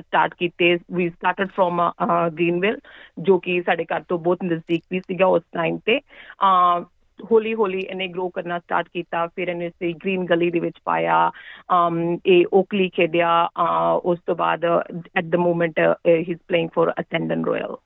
ਸਟਾਰਟ 0.00 0.34
ਕੀਤੇ। 0.34 0.78
ਵੀ 0.92 1.08
ਸਟਾਰਟਡ 1.10 1.48
ਫਰੋਮ 1.50 1.80
ਗ੍ਰੀਨਵਿਲ 2.28 2.78
ਜੋ 3.18 3.38
ਕਿ 3.38 3.62
ਸਾਡੇ 3.62 3.84
ਘਰ 3.84 4.02
ਤੋਂ 4.08 4.18
ਬਹੁਤ 4.18 4.38
ਨਜ਼ਦੀਕ 4.44 4.82
ਵੀ 4.90 5.00
ਸੀਗਾ 5.00 5.26
ਉਸ 5.26 5.42
ਟਾਈਮ 5.52 5.78
ਤੇ। 5.78 5.98
ਅਹ, 5.98 6.84
ਹੌਲੀ 7.20 7.54
ਹੌਲੀ 7.54 7.80
ਇਹਨੇ 7.80 8.06
ਗਰੋ 8.08 8.28
ਕਰਨਾ 8.28 8.58
ਸਟਾਰਟ 8.58 8.88
ਕੀਤਾ 8.88 9.26
ਫਿਰ 9.26 9.48
ਇਹਨੇ 9.48 9.68
ਸੇ 9.70 9.92
ਗ੍ਰੀਨ 9.92 10.24
ਗਲੀ 10.24 10.50
ਦੇ 10.50 10.60
ਵਿੱਚ 10.60 10.78
ਪਾਇਆ 10.84 11.30
ਅਮ 11.72 12.18
ਇਹ 12.26 12.44
ਓਕਲੀ 12.52 12.88
ਖੇਡਿਆ 12.88 13.30
ਅਹ, 13.46 14.00
ਉਸ 14.04 14.18
ਤੋਂ 14.26 14.36
ਬਾਅਦ 14.36 14.64
at 14.64 15.24
the 15.24 15.36
moment 15.36 15.78
he 16.06 16.20
is 16.20 16.38
playing 16.48 16.68
for 16.74 16.92
Essendon 17.00 17.44
Royal 17.44 17.76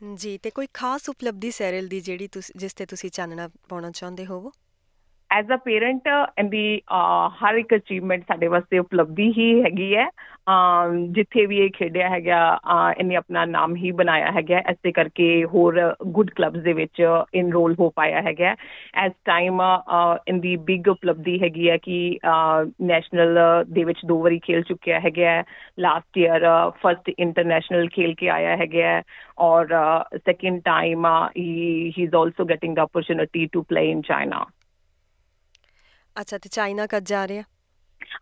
ਜੀ 0.00 0.36
ਤੇ 0.38 0.50
ਕੋਈ 0.50 0.66
ਖਾਸ 0.74 1.08
ਉਪਲਬਧੀ 1.08 1.50
ਸੈਰਲ 1.50 1.88
ਦੀ 1.88 2.00
ਜਿਹੜੀ 2.00 2.26
ਤੁਸੀਂ 2.28 2.58
ਜਿਸ 2.58 2.74
ਤੇ 2.74 2.86
ਤੁਸੀਂ 2.86 3.10
ਚਾਨਣਾ 3.10 3.48
ਪਾਉਣਾ 3.68 3.90
ਚਾਹੁੰਦੇ 3.90 4.26
ਹੋਵੋ 4.26 4.52
ਐਜ਼ 5.30 5.52
ਅ 5.52 5.56
ਪੇਰੈਂਟ 5.64 6.06
ਇਹਦੀ 6.08 6.80
ਅਹ, 6.80 7.28
ਹਰ 7.40 7.54
ਇੱਕ 7.54 7.74
ਅਚੀਵਮੈਂਟ 7.74 8.22
ਸਾਡੇ 8.28 8.46
ਵਾਸਤੇ 8.48 8.78
ਉਪਲਬਧੀ 8.78 9.32
ਹੀ 9.36 9.50
ਹੈਗੀ 9.62 9.94
ਹੈ। 9.96 10.08
ਅਮ, 10.48 11.06
ਜਿੱਥੇ 11.12 11.44
ਵੀ 11.46 11.56
ਇਹ 11.58 11.70
ਖੇਡਿਆ 11.70 12.08
ਹੈਗਾ 12.08 12.38
ਅਹ, 12.56 12.92
ਇਹਨੇ 12.98 13.16
ਆਪਣਾ 13.16 13.44
ਨਾਮ 13.44 13.74
ਹੀ 13.76 13.90
ਬਣਾਇਆ 13.92 14.30
ਹੈਗਾ 14.32 14.58
ਐਸੇ 14.66 14.92
ਕਰਕੇ 14.92 15.26
ਹੋਰ 15.44 15.80
ਗੁੱਡ 16.08 16.30
ਕਲੱਬਸ 16.30 16.62
ਦੇ 16.62 16.72
ਵਿੱਚ 16.72 17.02
ਇਨਰੋਲ 17.34 17.74
ਹੋ 17.78 17.90
ਪਾਇਆ 17.90 18.22
ਹੈਗਾ 18.22 18.54
ਐਸ 18.96 19.12
ਟਾਈਮ 19.24 19.60
ਇਹਦੀ 20.28 20.56
ਬਿਗ 20.66 20.88
ਉਪਲਬਧੀ 20.88 21.38
ਹੈਗੀ 21.42 21.68
ਹੈ 21.70 21.76
ਕਿ 21.76 21.98
ਨੈਸ਼ਨਲ 22.82 23.38
ਦੇ 23.68 23.84
ਵਿੱਚ 23.84 23.98
ਦੋ 24.06 24.20
ਵਾਰੀ 24.22 24.38
ਖੇਲ 24.38 24.62
ਚੁੱਕਿਆ 24.62 25.00
ਹੈਗਾ 25.00 25.42
ਲਾਸਟ 25.78 26.18
ਈਅਰ 26.18 26.46
ਫਰਸਟ 26.82 27.08
ਇੰਟਰਨੈਸ਼ਨਲ 27.18 27.88
ਖੇਲ 27.88 28.14
ਕੇ 28.14 28.28
ਆਇਆ 28.30 28.56
ਹੈਗਾ 28.56 29.00
ਔਰ 29.38 29.74
second 30.16 30.60
time 30.64 31.06
he 31.36 31.92
he 31.98 32.02
is 32.04 32.14
also 32.14 32.44
getting 32.44 32.76
the 32.76 32.82
opportunity 32.82 33.46
to 33.46 33.62
play 33.62 33.90
in 33.90 34.00
China 34.02 34.44
ਅੱਛਾ 36.20 36.38
ਤੇ 36.38 36.48
ਚਾਈਨਾ 36.48 36.86
ਕਦ 36.86 37.04
ਜਾ 37.04 37.28
ਰਿਹਾ 37.28 37.42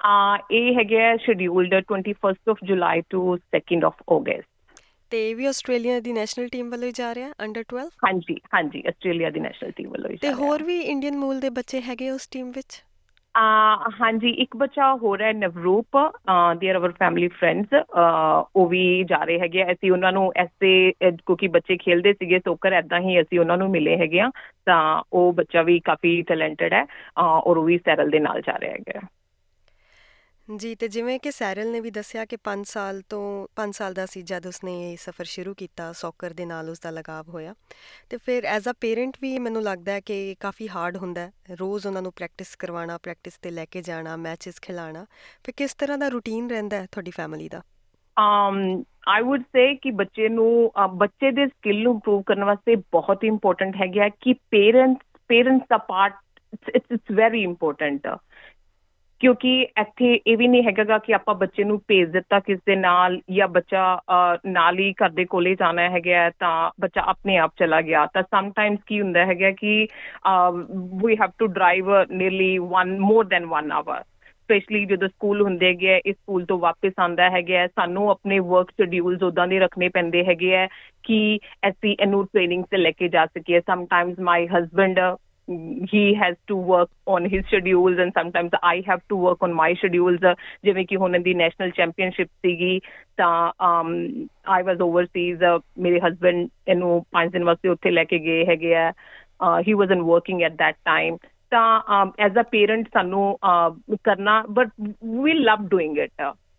Uh, 0.07 0.39
ਇਹ 0.51 0.75
ਹੈਗੇ 0.79 1.17
scheduled 1.17 1.75
21st 1.75 2.51
of 2.51 2.57
July 2.65 3.01
to 3.09 3.37
2nd 3.37 3.85
of 3.85 4.03
August 4.17 4.81
ਤੇ 5.11 5.31
ਇਹ 5.31 5.37
ਵੀ 5.37 5.47
ਆਸਟ੍ਰੇਲੀਆ 5.47 6.01
ਦੀ 6.01 6.13
ਨੈਸ਼ਨਲ 6.13 6.49
ਟੀਮ 6.49 6.71
ਵੱਲੋਂ 6.71 6.87
ਹੀ 6.87 6.93
ਜਾ 6.93 7.15
ਰਿਹਾ 7.15 7.33
ਅੰਡਰ 7.41 7.65
12 7.75 7.89
ਹਾਂਜੀ 8.05 8.37
ਹਾਂਜੀ 8.55 8.83
ਆਸਟ੍ਰੇਲੀਆ 8.89 9.31
ਦੀ 9.31 9.41
ਨੈਸ਼ਨਲ 9.41 9.71
ਟੀਮ 9.71 9.91
ਵੱਲੋਂ 9.91 10.11
ਹੀ 10.11 10.17
ਤੇ 10.17 10.27
ਜਾ 10.27 10.37
ਰਿਹਾ। 10.37 10.37
ਹੋਰ 10.37 10.63
ਵੀ 10.63 10.81
ਇੰਡੀਅਨ 10.81 11.17
ਮੂਲ 11.17 11.41
ਦੇ 11.41 11.51
ਬੱਚੇ 11.51 11.81
ਹੈਗੇ 11.81 12.11
ਉਸ 12.11 12.29
ਟੀਮ 12.29 12.51
ਵਿੱਚ? 12.51 12.83
ਅਹ 12.83 12.96
ਹਾਂਜੀ 13.95 14.29
ਇੱਕ 14.43 14.57
ਬੱਚਾ 14.57 14.93
ਹੋਰ 15.03 15.23
ਹੈ 15.23 15.33
Navroop 15.35 15.97
they 16.61 16.69
are 16.71 16.77
hour 16.77 16.93
family 16.99 17.29
friends 17.31 17.75
ਉਹ 18.55 18.69
ਵੀ 18.69 18.83
ਜਾ 19.05 19.23
ਰਹੇ 19.25 19.39
ਹੈਗੇ 19.41 19.63
ਆ। 19.63 19.73
ਅਸੀਂ 19.73 19.91
ਉਹਨਾਂ 19.93 20.13
ਨੂੰ 20.13 20.31
ਐਸੇ 20.37 20.73
ਅਹ, 20.91 21.11
ਕਿਉਂਕਿ 21.17 21.49
ਬੱਚੇ 21.49 21.77
ਖੇਲਦੇ 21.79 22.13
ਸੀਗੇ 22.13 22.39
ਸੋਕਰ 22.41 22.73
ਐਦਾਂ 22.75 23.01
ਹੀ 23.01 23.21
ਅਸੀਂ 23.21 23.41
ਉਹਨਾਂ 23.41 23.57
ਨੂੰ 23.59 23.71
ਮਿਲੇ 23.71 23.97
ਹੈਗੇ 23.99 24.21
ਆ 24.21 24.31
ਤਾਂ 24.67 24.81
ਉਹ 25.13 25.33
ਬੱਚਾ 25.35 25.63
ਵੀ 25.63 25.79
ਕਾਫੀ 25.85 26.21
ਟੈਲੈਂਟਡ 26.29 26.73
ਹੈ 26.73 26.85
ਅਹ, 26.85 27.23
ਔਰ 27.23 27.57
ਉਹ 27.57 27.65
ਵੀ 27.65 27.79
ਸੈਰਲ 27.81 28.11
ਦੇ 28.11 28.19
ਨਾਲ 28.21 28.41
ਜਾ 28.43 28.59
ਰਿਹਾ 28.61 28.73
ਹੈਗਾ 28.73 29.07
ਜੀ, 30.49 30.75
ਤੇ 30.75 30.89
ਜਿਵੇਂ 30.89 31.19
ਕਿ 31.21 31.31
ਸੈਰਲ 31.31 31.71
ਨੇ 31.73 31.81
ਵੀ 31.81 31.91
ਦੱਸਿਆ 31.91 32.25
ਕਿ 32.25 32.37
5 32.37 32.65
ਸਾਲ 32.65 33.01
ਤੋਂ 33.09 33.47
5 33.57 33.73
ਸਾਲ 33.73 33.95
ਦਾ 33.95 34.07
ਸੀ 34.07 34.23
ਜਦ 34.23 34.47
ਉਸਨੇ 34.47 34.93
ਇਹ 34.93 34.97
ਸਫ਼ਰ 34.97 35.25
ਸ਼ੁਰੂ 35.25 35.55
ਕੀਤਾ 35.55 35.93
ਸੌਕਰ 35.93 36.33
ਦੇ 36.33 36.45
ਨਾਲ 36.45 36.71
ਉਸ 36.71 36.81
ਦਾ 36.81 36.91
ਲਗਾਵ 36.91 37.29
ਹੋਇਆ। 37.29 37.55
ਤੇ 38.11 38.17
ਫਿਰ 38.17 38.45
ਐਜ਼ 38.45 38.69
ਅ 38.69 38.73
ਪੇਰੈਂਟ 38.81 39.17
ਵੀ 39.21 39.39
ਮੈਨੂੰ 39.39 39.63
ਲੱਗਦਾ 39.63 39.93
ਹੈ 39.93 40.01
ਕਿ 40.01 40.37
ਕਾਫੀ 40.41 40.69
ਹਾਰਡ 40.69 40.97
ਹੁੰਦਾ 40.97 41.21
ਹੈ 41.21 41.33
ਰੋਜ਼ 41.61 41.87
ਉਹਨਾਂ 41.87 42.03
ਨੂੰ 42.03 42.13
ਪ੍ਰੈਕਟਿਸ 42.13 42.57
ਕਰਵਾਉਣਾ, 42.57 42.99
ਪ੍ਰੈਕਟਿਸ 42.99 43.39
ਤੇ 43.43 43.51
ਲੈ 43.51 43.65
ਕੇ 43.65 43.83
ਜਾਣਾ, 43.83 44.17
ਮੈਚਸ 44.17 44.61
ਖਿਲਾਣਾ 44.61 45.07
ਫਿਰ 45.45 45.55
ਕਿਸ 45.57 45.75
ਤਰ੍ਹਾਂ 45.75 45.99
ਦਾ 45.99 46.09
ਰੂਟੀਨ 46.09 46.51
ਰਹਿੰਦਾ 46.51 46.77
ਹੈ 46.77 46.87
ਤੁਹਾਡੀ 46.93 47.11
ਫੈਮਿਲੀ 47.11 47.49
ਦਾ? 47.49 47.63
um 48.17 48.81
i 49.19 49.25
would 49.25 49.43
say 49.43 49.77
ਕਿ 49.83 49.91
ਬੱਚੇ 49.91 50.29
ਨੂੰ 50.29 50.73
ਬੱਚੇ 50.91 51.31
ਦੇ 51.31 51.47
ਸਕਿੱਲ 51.47 51.83
ਨੂੰ 51.83 51.95
ਇੰਪਰੂਵ 51.95 52.23
ਕਰਨ 52.27 52.45
ਵਾਸਤੇ 52.45 52.77
ਬਹੁਤ 52.77 53.23
ਹੀ 53.23 53.29
ਇੰਪੋਰਟੈਂਟ 53.29 53.77
ਹੈ 53.77 53.87
ਗਿਆ 53.87 54.09
ਕਿ 54.09 54.33
parents 54.33 55.21
parents 55.29 55.67
the 55.71 55.79
part 55.79 56.15
it's 56.55 56.93
it's 56.93 57.15
very 57.15 57.43
important 57.43 58.07
ਕਿਉਂਕਿ 59.21 59.51
ਇੱਥੇ 59.81 60.13
ਇਹ 60.27 60.37
ਵੀ 60.39 60.47
ਨਹੀਂ 60.49 60.63
ਹੈਗਾ 60.65 60.99
ਕਿ 61.05 61.15
ਆਪਾਂ 61.15 61.35
ਬੱਚੇ 61.35 61.65
ਨੂੰ 61.65 61.81
ਭੇਜ 61.89 62.09
ਦਿੱਤਾ 62.13 62.41
ਕਿਸ 62.47 62.59
ਦੇ 62.67 62.75
ਨਾਲ 62.77 63.19
ਜਾਂ 63.37 63.47
ਬੱਚਾ 63.49 63.85
ਨਾਲ 64.47 64.79
ਹੀ 64.79 64.93
ਘਰ 65.03 65.11
ਦੇ 65.11 65.25
ਕੋਲੇ 65.35 65.55
ਜਾਣਾ 65.61 65.89
ਹੈਗਾ 65.91 66.29
ਤਾਂ 66.41 66.71
ਬੱਚਾ 66.81 67.03
ਆਪਣੇ 67.11 67.37
ਆਪ 67.39 67.53
ਚਲਾ 67.59 67.81
ਗਿਆ। 67.83 68.05
ਤਾਂ 68.15 68.23
ਸਮ 68.23 68.51
ਟਾਈਮਸ 68.57 68.79
ਕੀ 68.87 69.01
ਹੁੰਦਾ 69.01 69.25
ਹੈਗਾ 69.27 69.51
ਕਿ 69.61 69.87
we 71.05 71.17
have 71.21 71.31
to 71.39 71.47
drive 71.47 71.91
nearly 72.11 72.57
1 72.59 72.99
more 73.01 73.25
than 73.27 73.47
1 73.55 73.71
hour 73.79 74.03
specially 74.49 74.85
ਜਦੋਂ 74.87 75.09
ਸਕੂਲ 75.09 75.41
ਹੁੰਦੇ 75.43 75.67
ਹੈਗੇ 75.67 75.97
ਇਸ 76.07 76.15
ਸਕੂਲ 76.17 76.45
ਤੋਂ 76.47 76.59
ਵਾਪਸ 76.59 76.93
ਆਂਦਾ 77.01 77.29
ਹੈਗਾ 77.31 77.67
ਸਾਨੂੰ 77.69 78.09
ਆਪਣੇ 78.11 78.39
ਵਰਕ 78.51 78.71
ਸ਼ਡਿਊਲਸ 78.73 79.23
ਉਦਾਂ 79.23 79.47
ਦੇ 79.49 79.59
ਰੱਖਣੇ 79.61 79.89
ਪੈਂਦੇ 79.95 80.25
ਹੈਗੇ 80.25 80.55
ਆ 80.57 80.67
ਕਿ 81.05 81.19
ਅਸੀਂ 81.69 81.97
ਇਹਨੂੰ 82.01 82.25
ਟ੍ਰੇਨਿੰਗ 82.27 82.65
ਤੇ 82.71 82.77
ਲੈ 82.77 82.91
ਕੇ 82.91 83.09
ਜਾ 83.09 83.25
ਸਕੀਏ। 83.27 83.61
Sometimes 83.87 84.19
my 84.29 84.47
husband 84.49 84.99
he 85.49 86.15
has 86.15 86.37
to 86.49 86.57
work 86.57 86.91
on 87.07 87.25
his 87.25 87.45
schedules 87.47 87.99
and 87.99 88.13
sometimes 88.15 88.51
I 88.63 88.83
have 88.87 89.01
to 89.09 89.17
work 89.17 89.39
on 89.41 89.55
my 89.55 89.75
schedules. 89.75 90.19
Uh, 90.23 90.35
ਜਿਵੇਂ 90.65 90.87
ਕਿ 90.87 90.97
ਹੁਣ 90.97 91.19
ਦੀ 91.19 91.35
ਨੈਸ਼ਨਲ 91.35 91.71
ਚੈਂਪੀਅਨਸ਼ਿਪ 91.71 92.29
ਸੀਗੀ, 92.29 92.81
ਤਾਂ 93.17 93.53
um 93.67 93.93
I 94.59 94.63
was 94.63 94.77
overseas 94.77 95.55
uh, 95.55 95.61
ਮੇਰੇ 95.79 96.01
ਹਸਬੰਡ 96.01 96.49
ਇਹਨੂੰ 96.69 97.07
5 97.19 97.31
ਦਿਨ 97.31 97.45
ਵਾਸਤੇ 97.45 97.69
ਉੱਥੇ 97.69 97.91
ਲੈ 97.91 98.05
ਕੇ 98.05 98.19
ਗਏ 98.19 98.45
ਹੈਗੇ 98.45 98.75
ਆ। 98.75 98.93
uh, 99.47 99.63
He 99.69 99.75
wasn't 99.83 100.05
working 100.13 100.43
at 100.51 100.53
that 100.63 100.75
time. 100.93 101.17
ਤਾਂ 101.51 102.07
ਐਜ਼ 102.19 102.39
ਅ 102.39 102.43
ਪੇਰੈਂਟ 102.43 102.89
ਸਾਨੂੰ 102.95 103.39
ਕਰਨਾ 104.05 104.45
but 104.51 104.69
we 105.23 105.33
love 105.33 105.69
doing 105.69 105.99
it 105.99 106.11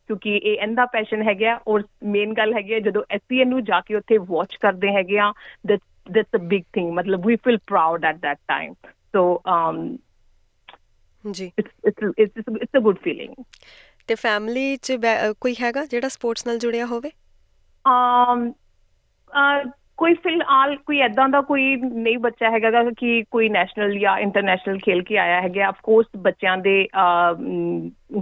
ਕਿਉਂਕਿ 0.08 0.36
ਇਹ 0.36 0.58
ਇਹਦਾ 0.62 0.86
ਪੈਸ਼ਨ 0.86 1.22
ਹੈਗਾ 1.22 1.60
ਔਰ 1.68 1.84
ਮੇਨ 2.04 2.34
ਗੱਲ 2.34 2.54
ਹੈਗੀ 2.54 2.80
ਜਦੋਂ 2.80 3.04
ਅਸੀਂ 3.16 3.42
ਇਹਨੂੰ 3.42 3.64
ਜਾ 3.64 3.82
ਕੇ 3.82 3.96
ਉੱਥੇ 3.96 4.18
ਵਾਚ 4.18 4.56
ਕਰਦੇ 4.56 4.92
ਹੈਗੇ 4.92 5.20
ਆ 5.20 5.34
that's 6.07 6.35
a 6.35 6.43
big 6.55 6.65
thing 6.77 6.95
matlab 6.95 7.25
we 7.25 7.37
feel 7.37 7.59
proud 7.73 8.05
at 8.05 8.21
that 8.23 8.39
time 8.49 8.77
so 9.15 9.41
um 9.57 9.99
ਜੀ 11.33 11.53
it's 11.63 11.91
it's 11.91 12.07
it's 12.17 12.55
it's 12.63 12.79
a 12.81 12.81
good 12.81 12.99
feeling 12.99 13.35
ਤੇ 14.07 14.15
ਫੈਮਿਲੀ 14.15 14.77
ਚ 14.77 14.93
ਕੋਈ 15.41 15.55
ਹੈਗਾ 15.61 15.85
ਜਿਹੜਾ 15.87 16.09
ਸਪੋਰਟਸ 16.09 16.47
ਨਾਲ 16.47 16.59
ਜੁੜਿਆ 16.59 16.87
ਹੋਵੇ 16.87 17.11
um 17.85 18.41
ਕੋਈ 19.98 20.14
ਫਿਲਹਾਲ 20.16 20.76
ਕੋਈ 20.78 21.00
ਐਦਾਂ 21.02 21.28
ਦਾ 21.30 21.40
ਕੋਈ 21.44 21.76
ਨਹੀਂ 21.78 22.18
ਬੱਚਾ 22.20 22.50
ਹੈਗਾ 22.52 22.84
ਕਿ 22.92 23.22
ਕੋਈ 23.32 23.48
ਨੈਸ਼ਨਲ 23.50 23.98
ਜਾਂ 24.00 24.18
ਇੰਟਰਨੈਸ਼ਨਲ 24.20 24.78
ਖੇਲ 24.80 25.02
ਕੇ 25.04 25.18
ਆਇਆ 25.18 25.42
ਹੈਗਾ। 25.42 25.68
ਆਫ 25.68 25.80
ਕੋਰਸ 25.84 26.08
ਬੱਚਿਆਂ 26.20 26.58
ਦੇ 26.60 26.76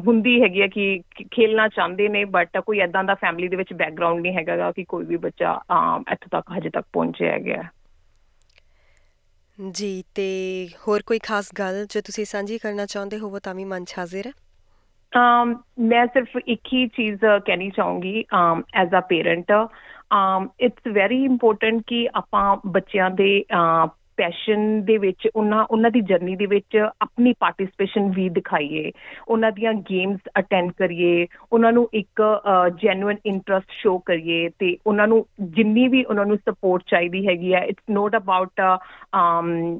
ਹੁੰਦੀ 0.06 0.42
ਹੈਗੀ 0.42 0.62
ਹੈ 0.62 0.68
ਕਿ 0.68 0.86
ਖੇਲਣਾ 1.32 1.68
ਚਾਹੁੰਦੇ 1.70 2.08
ਨੇ 2.10 2.24
ਬਟ 2.30 2.58
ਕੋਈ 2.60 2.80
ਐਦਾਂ 2.80 3.04
ਦਾ 3.04 3.16
ਫੈਮਿਲੀ 3.16 3.48
ਦੇ 3.48 3.56
ਵਿੱਚ 3.56 3.74
ਬੈਕਗ੍ਰਾਉਂਡ 3.74 4.22
ਨਹੀਂ 4.22 4.34
ਹੈਗਾ 4.36 4.72
ਕਿ 4.72 4.84
ਕੋਈ 4.86 5.06
ਵੀ 5.06 5.18
ਬੱਚਾ 5.20 5.54
ਇੱਥੋਂ 6.14 6.30
ਤੱਕ 6.32 6.52
ਹਜੇ 6.58 6.70
ਤੱਕ 6.70 6.86
ਪਹੁੰਚਿਆ 6.94 7.32
ਹੈਗਾ। 7.32 7.62
ਜੀ 9.58 9.88
ਤੇ 10.16 10.26
ਹੋਰ 10.80 11.02
ਕੋਈ 11.04 11.20
ਖਾਸ 11.24 11.50
ਗੱਲ 11.56 11.86
ਜੋ 11.86 12.02
ਤੁਸੀਂ 12.02 12.26
ਸਾਂਝੀ 12.26 12.58
ਕਰਨਾ 12.58 12.86
ਚਾਹੁੰਦੇ 12.88 13.20
ਹੋ 13.20 13.30
ਉਹ 13.30 13.40
ਤਾਂ 13.40 13.56
ਵੀ 13.56 13.66
ਮਨ 13.66 13.86
ਹਾਜ਼ਰ 13.90 14.28
ਹੈ? 14.28 14.32
ਮੈਂ 15.82 16.06
ਸਿਰਫ 16.08 16.36
ਇੱਕ 16.38 16.74
ਹੀ 16.74 16.88
ਚੀਜ਼ 16.90 17.26
ਕਹਿਣੀ 17.46 17.70
ਚਾਹੂੰਗੀ 17.72 18.24
as 18.76 18.96
a 18.96 19.02
parent 19.10 19.52
it's 20.60 20.92
very 20.94 21.24
important 21.26 21.82
ਕਿ 21.88 22.08
ਆਪਾਂ 22.16 22.56
ਬੱਚਿਆਂ 22.68 23.10
ਦੇ 23.12 23.44
ਪੈਸ਼ਨ 24.18 24.60
ਦੇ 24.86 24.98
ਵਿੱਚ 24.98 25.28
ਉਹਨਾਂ 25.36 25.64
ਉਹਨਾਂ 25.72 25.90
ਦੀ 25.92 26.02
ਜਰਨੀ 26.02 26.36
ਦੇ 26.36 26.46
ਵਿੱਚ 26.46 26.78
ਆਪਣੀ 26.78 27.34
ਪਾਰਟਿਸਿਪੇਸ਼ਨ 27.40 28.10
ਵੀ 28.12 28.28
ਦਿਖਾਈਏ। 28.30 28.92
ਉਹਨਾਂ 29.28 29.52
ਦੀਆਂ 29.52 29.74
ਗੇਮਸ 29.90 30.30
ਅਟੈਂਡ 30.40 30.72
ਕਰੀਏ, 30.72 31.28
ਉਹਨਾਂ 31.52 31.72
ਨੂੰ 31.72 31.88
ਇੱਕ 31.94 32.22
ਜੈਨੂਇਨ 32.84 33.18
ਇੰਟਰਸਟ 33.26 33.72
ਸ਼ੋ 33.72 33.98
ਕਰੀਏ 34.06 34.48
ਤੇ 34.60 34.76
ਉਹਨਾਂ 34.88 35.08
ਨੂੰ 35.08 35.26
ਜਿੰਨੀ 35.50 35.88
ਵੀ 35.88 36.04
ਉਹਨਾਂ 36.04 36.26
ਨੂੰ 36.26 36.38
ਸਪੋਰਟ 36.38 36.84
ਚਾਹੀਦੀ 36.88 37.28
ਹੈਗੀ 37.28 37.54
ਹੈ 37.54 37.64
ਇਟਸ 37.64 37.84
ਨੋਟ 37.90 38.16
ਅਬਾਊਟ 38.18 38.62
um 39.16 39.80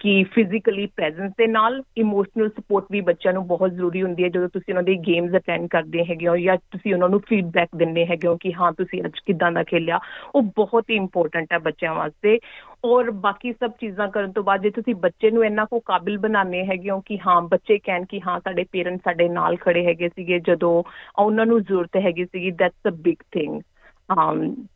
ਕਿ 0.00 0.22
ਫਿਜ਼ੀਕਲੀ 0.24 0.86
ਪ੍ਰੈਜ਼ੈਂਸ 0.96 1.32
ਦੇ 1.38 1.46
ਨਾਲ 1.46 1.82
ਇਮੋਸ਼ਨਲ 1.98 2.48
ਸਪੋਰਟ 2.50 2.84
ਵੀ 2.90 3.00
ਬੱਚਿਆਂ 3.00 3.32
ਨੂੰ 3.34 3.46
ਬਹੁਤ 3.46 3.72
ਜ਼ਰੂਰੀ 3.72 4.02
ਹੁੰਦੀ 4.02 4.24
ਹੈ। 4.24 4.28
ਜਦੋਂ 4.28 4.48
ਤੁਸੀਂ 4.48 4.72
ਉਹਨਾਂ 4.74 4.82
ਦੇ 4.82 4.94
ਗੇਮਸ 5.06 5.36
ਅਟੈਂਡ 5.36 5.66
ਕਰਦੇ 5.70 6.04
ਹੈਗੇ 6.10 6.28
ਹੋ 6.28 6.36
ਜਾਂ 6.36 6.56
ਤੁਸੀਂ 6.72 6.94
ਉਹਨਾਂ 6.94 7.08
ਨੂੰ 7.08 7.20
ਫੀਡਬੈਕ 7.28 7.76
ਦਿੰਦੇ 7.76 8.06
ਹੈਗੇ 8.06 8.28
ਹੋ 8.28 8.36
ਕਿ 8.36 8.52
ਹਾਂ, 8.54 8.72
ਤੁਸੀਂ 8.72 9.02
ਅੱਜ 9.04 9.18
ਕਿਦਾਂ 9.26 9.50
ਦਾ 9.52 9.62
ਖੇਲਿਆ, 9.64 9.98
ਉਹ 10.34 10.42
ਬਹੁਤ 10.56 10.90
ਹੀ 10.90 10.96
ਇੰਪੋਰਟੈਂਟ 10.96 11.52
ਹੈ 11.52 11.58
ਬੱਚਿਆਂ 11.58 11.94
ਵਾਸਤੇ। 11.94 12.38
ਔਰ 12.84 13.10
ਬਾਕੀ 13.20 13.52
ਸਭ 13.52 13.70
ਚੀਜ਼ਾਂ 13.80 14.08
ਕਰਨ 14.08 14.32
ਤੋਂ 14.32 14.42
ਬਾਅਦ 14.44 14.62
ਜੇ 14.62 14.70
ਤੁਸੀਂ 14.70 14.94
ਬੱਚੇ 14.94 15.30
ਨੂੰ 15.30 15.44
ਇੰਨਾ 15.44 15.64
ਕੋ 15.64 15.78
ਕਾਬਿਲ 15.86 16.18
ਬਣਾਉਂਦੇ 16.18 16.64
ਹੈਗੇ 16.66 16.90
ਹੋ 16.90 17.00
ਕਿ 17.00 17.18
ਹਾਂ, 17.26 17.40
ਬੱਚੇ 17.42 17.78
ਕਹਿਣ 17.78 18.04
ਕਿ 18.04 18.20
ਹਾਂ, 18.26 18.38
ਸਾਡੇ 18.40 18.64
ਪੇਰੈਂਟਸ 18.72 19.02
ਸਾਡੇ 19.04 19.28
ਨਾਲ 19.28 19.56
ਖੜੇ 19.56 19.86
ਹੈਗੇ 19.86 20.08
ਸੀਗੇ 20.08 20.38
ਜਦੋਂ 20.46 20.82
ਉਹਨਾਂ 21.18 21.46
ਨੂੰ 21.46 21.62
ਜ਼ਰੂਰਤ 21.62 21.96
ਹੈਗੀ 21.96 22.24
ਸੀਗੀ 22.24 22.50
that's 22.50 22.88
a 22.88 22.96
big 22.98 23.16
thing 23.32 23.54
um 23.54 23.62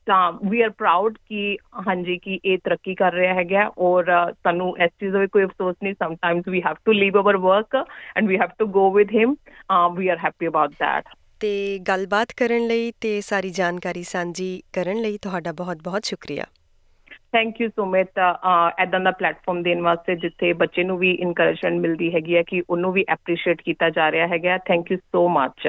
ਤਾਂ 0.07 0.33
ਵੀ 0.33 0.63
ਆਰ 0.63 0.71
ਪ੍ਰਾਊਡ 0.71 1.19
ਕਿ 1.27 1.57
ਹਾਂਜੀ 1.89 2.19
ਕਿ 2.19 2.39
ਇਹ 2.45 2.59
ਤਰੱਕੀ 2.65 2.95
ਕਰ 2.95 3.13
ਰਿਹਾ 3.13 3.35
ਹੈਗਾ 3.35 3.71
ਔਰ 3.79 4.33
ਸਾਨੂੰ 4.33 4.79
ਇਸ 4.79 4.91
ਚੀਜ਼ 5.01 5.13
ਦਾ 5.13 5.27
ਕੋਈ 5.27 5.45
ਅਫਸੋਸ 5.45 5.77
ਨਹੀਂ 5.83 5.95
sometimes 6.15 6.49
we 6.49 6.63
have 6.63 6.77
to 6.85 6.93
leave 6.93 7.19
our 7.19 7.37
work 7.37 7.77
and 8.17 8.29
we 8.29 8.39
have 8.39 8.49
to 8.59 8.67
go 8.67 8.91
with 8.93 9.11
him 9.15 9.35
we 9.97 10.09
are 10.09 10.19
happy 10.19 10.47
about 10.47 10.71
that 10.79 11.05
ਤੇ 11.41 11.79
ਗੱਲਬਾਤ 11.89 12.33
ਕਰਨ 12.37 12.67
ਲਈ 12.67 12.93
ਤੇ 13.01 13.21
ਸਾਰੀ 13.21 13.51
ਜਾਣਕਾਰੀ 13.51 14.03
ਸਾਂਝੀ 14.03 14.63
ਕਰਨ 14.73 15.01
ਲਈ 15.03 15.19
ਤੁਹਾਡਾ 15.19 15.53
ਬਹੁਤ-ਬਹੁਤ 15.53 16.05
ਸ਼ੁਕਰੀਆ। 16.05 16.45
ਥੈਂਕ 17.33 17.61
ਯੂ 17.61 17.69
ਸੁਮਿਤ 17.69 18.19
ਐਦਾਂ 18.79 19.01
ਦਾ 19.01 19.11
ਪਲੇਟਫਾਰਮ 19.11 19.63
ਦੇਣ 19.63 19.81
ਵਾਸਤੇ 19.81 20.17
ਜਿੱਥੇ 20.17 20.53
ਬੱਚੇ 20.53 20.85
ਨੂੰ 20.85 20.99
ਵੀ 20.99 21.11
ਇਨਕਰੇਜਮੈਂਟ 21.11 21.81
ਮਿਲਦੀ 21.81 22.15
ਹੈਗੀ 22.15 22.37
ਹੈ 22.37 22.43
ਕਿ 22.43 22.63
ਉਹਨੂੰ 22.71 22.93
ਵੀ 22.93 23.05
ਐਪਰੀਸ਼ੀਏਟ 23.09 23.63
ਕੀਤਾ 23.63 23.91
ਜਾ 23.91 24.11
ਰਿਹਾ 24.11 24.27
ਹੈਗਾ 24.27 24.59
thank 24.59 24.93
you 24.93 24.97
so 24.97 25.29
much 25.29 25.67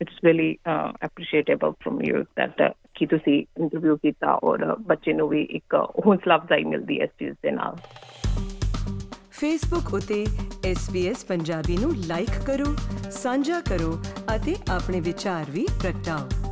it's 0.00 0.24
really 0.24 0.56
appreciable 1.02 1.72
from 1.72 2.02
you 2.02 2.22
that 2.36 2.62
ਕਿ 2.94 3.06
ਤੁਸੀਂ 3.06 3.44
ਇੰਟਰਵਿਊ 3.58 3.96
ਕੀਤਾ 3.96 4.32
ਔਰ 4.44 4.76
ਬੱਚੇ 4.80 5.12
ਨੂੰ 5.12 5.28
ਵੀ 5.28 5.42
ਇੱਕ 5.42 5.74
ਹੌਸਲਾ 6.06 6.36
ਅਫਜ਼ਾਈ 6.36 6.64
ਮਿਲਦੀ 6.64 6.98
ਹੈ 6.98 7.04
ਇਸ 7.04 7.10
ਚੀਜ਼ 7.10 7.34
ਦੇ 7.42 7.50
ਨਾਲ। 7.50 7.76
ਫੇਸਬੁੱਕ 9.30 9.94
ਉਤੇ 9.94 10.26
SBS 10.72 11.26
ਪੰਜਾਬੀ 11.28 11.76
ਨੂੰ 11.76 11.94
ਲਾਈਕ 11.96 12.30
ਕਰੋ, 12.46 12.74
ਸਾਂਝਾ 13.10 13.60
ਕਰੋ 13.60 14.02
ਅਤੇ 14.36 14.56
ਆਪਣੇ 14.70 15.00
ਵਿਚਾਰ 15.00 15.44
ਵੀ 15.50 15.66
ਪ੍ਰਗਟਾਓ। 15.82 16.43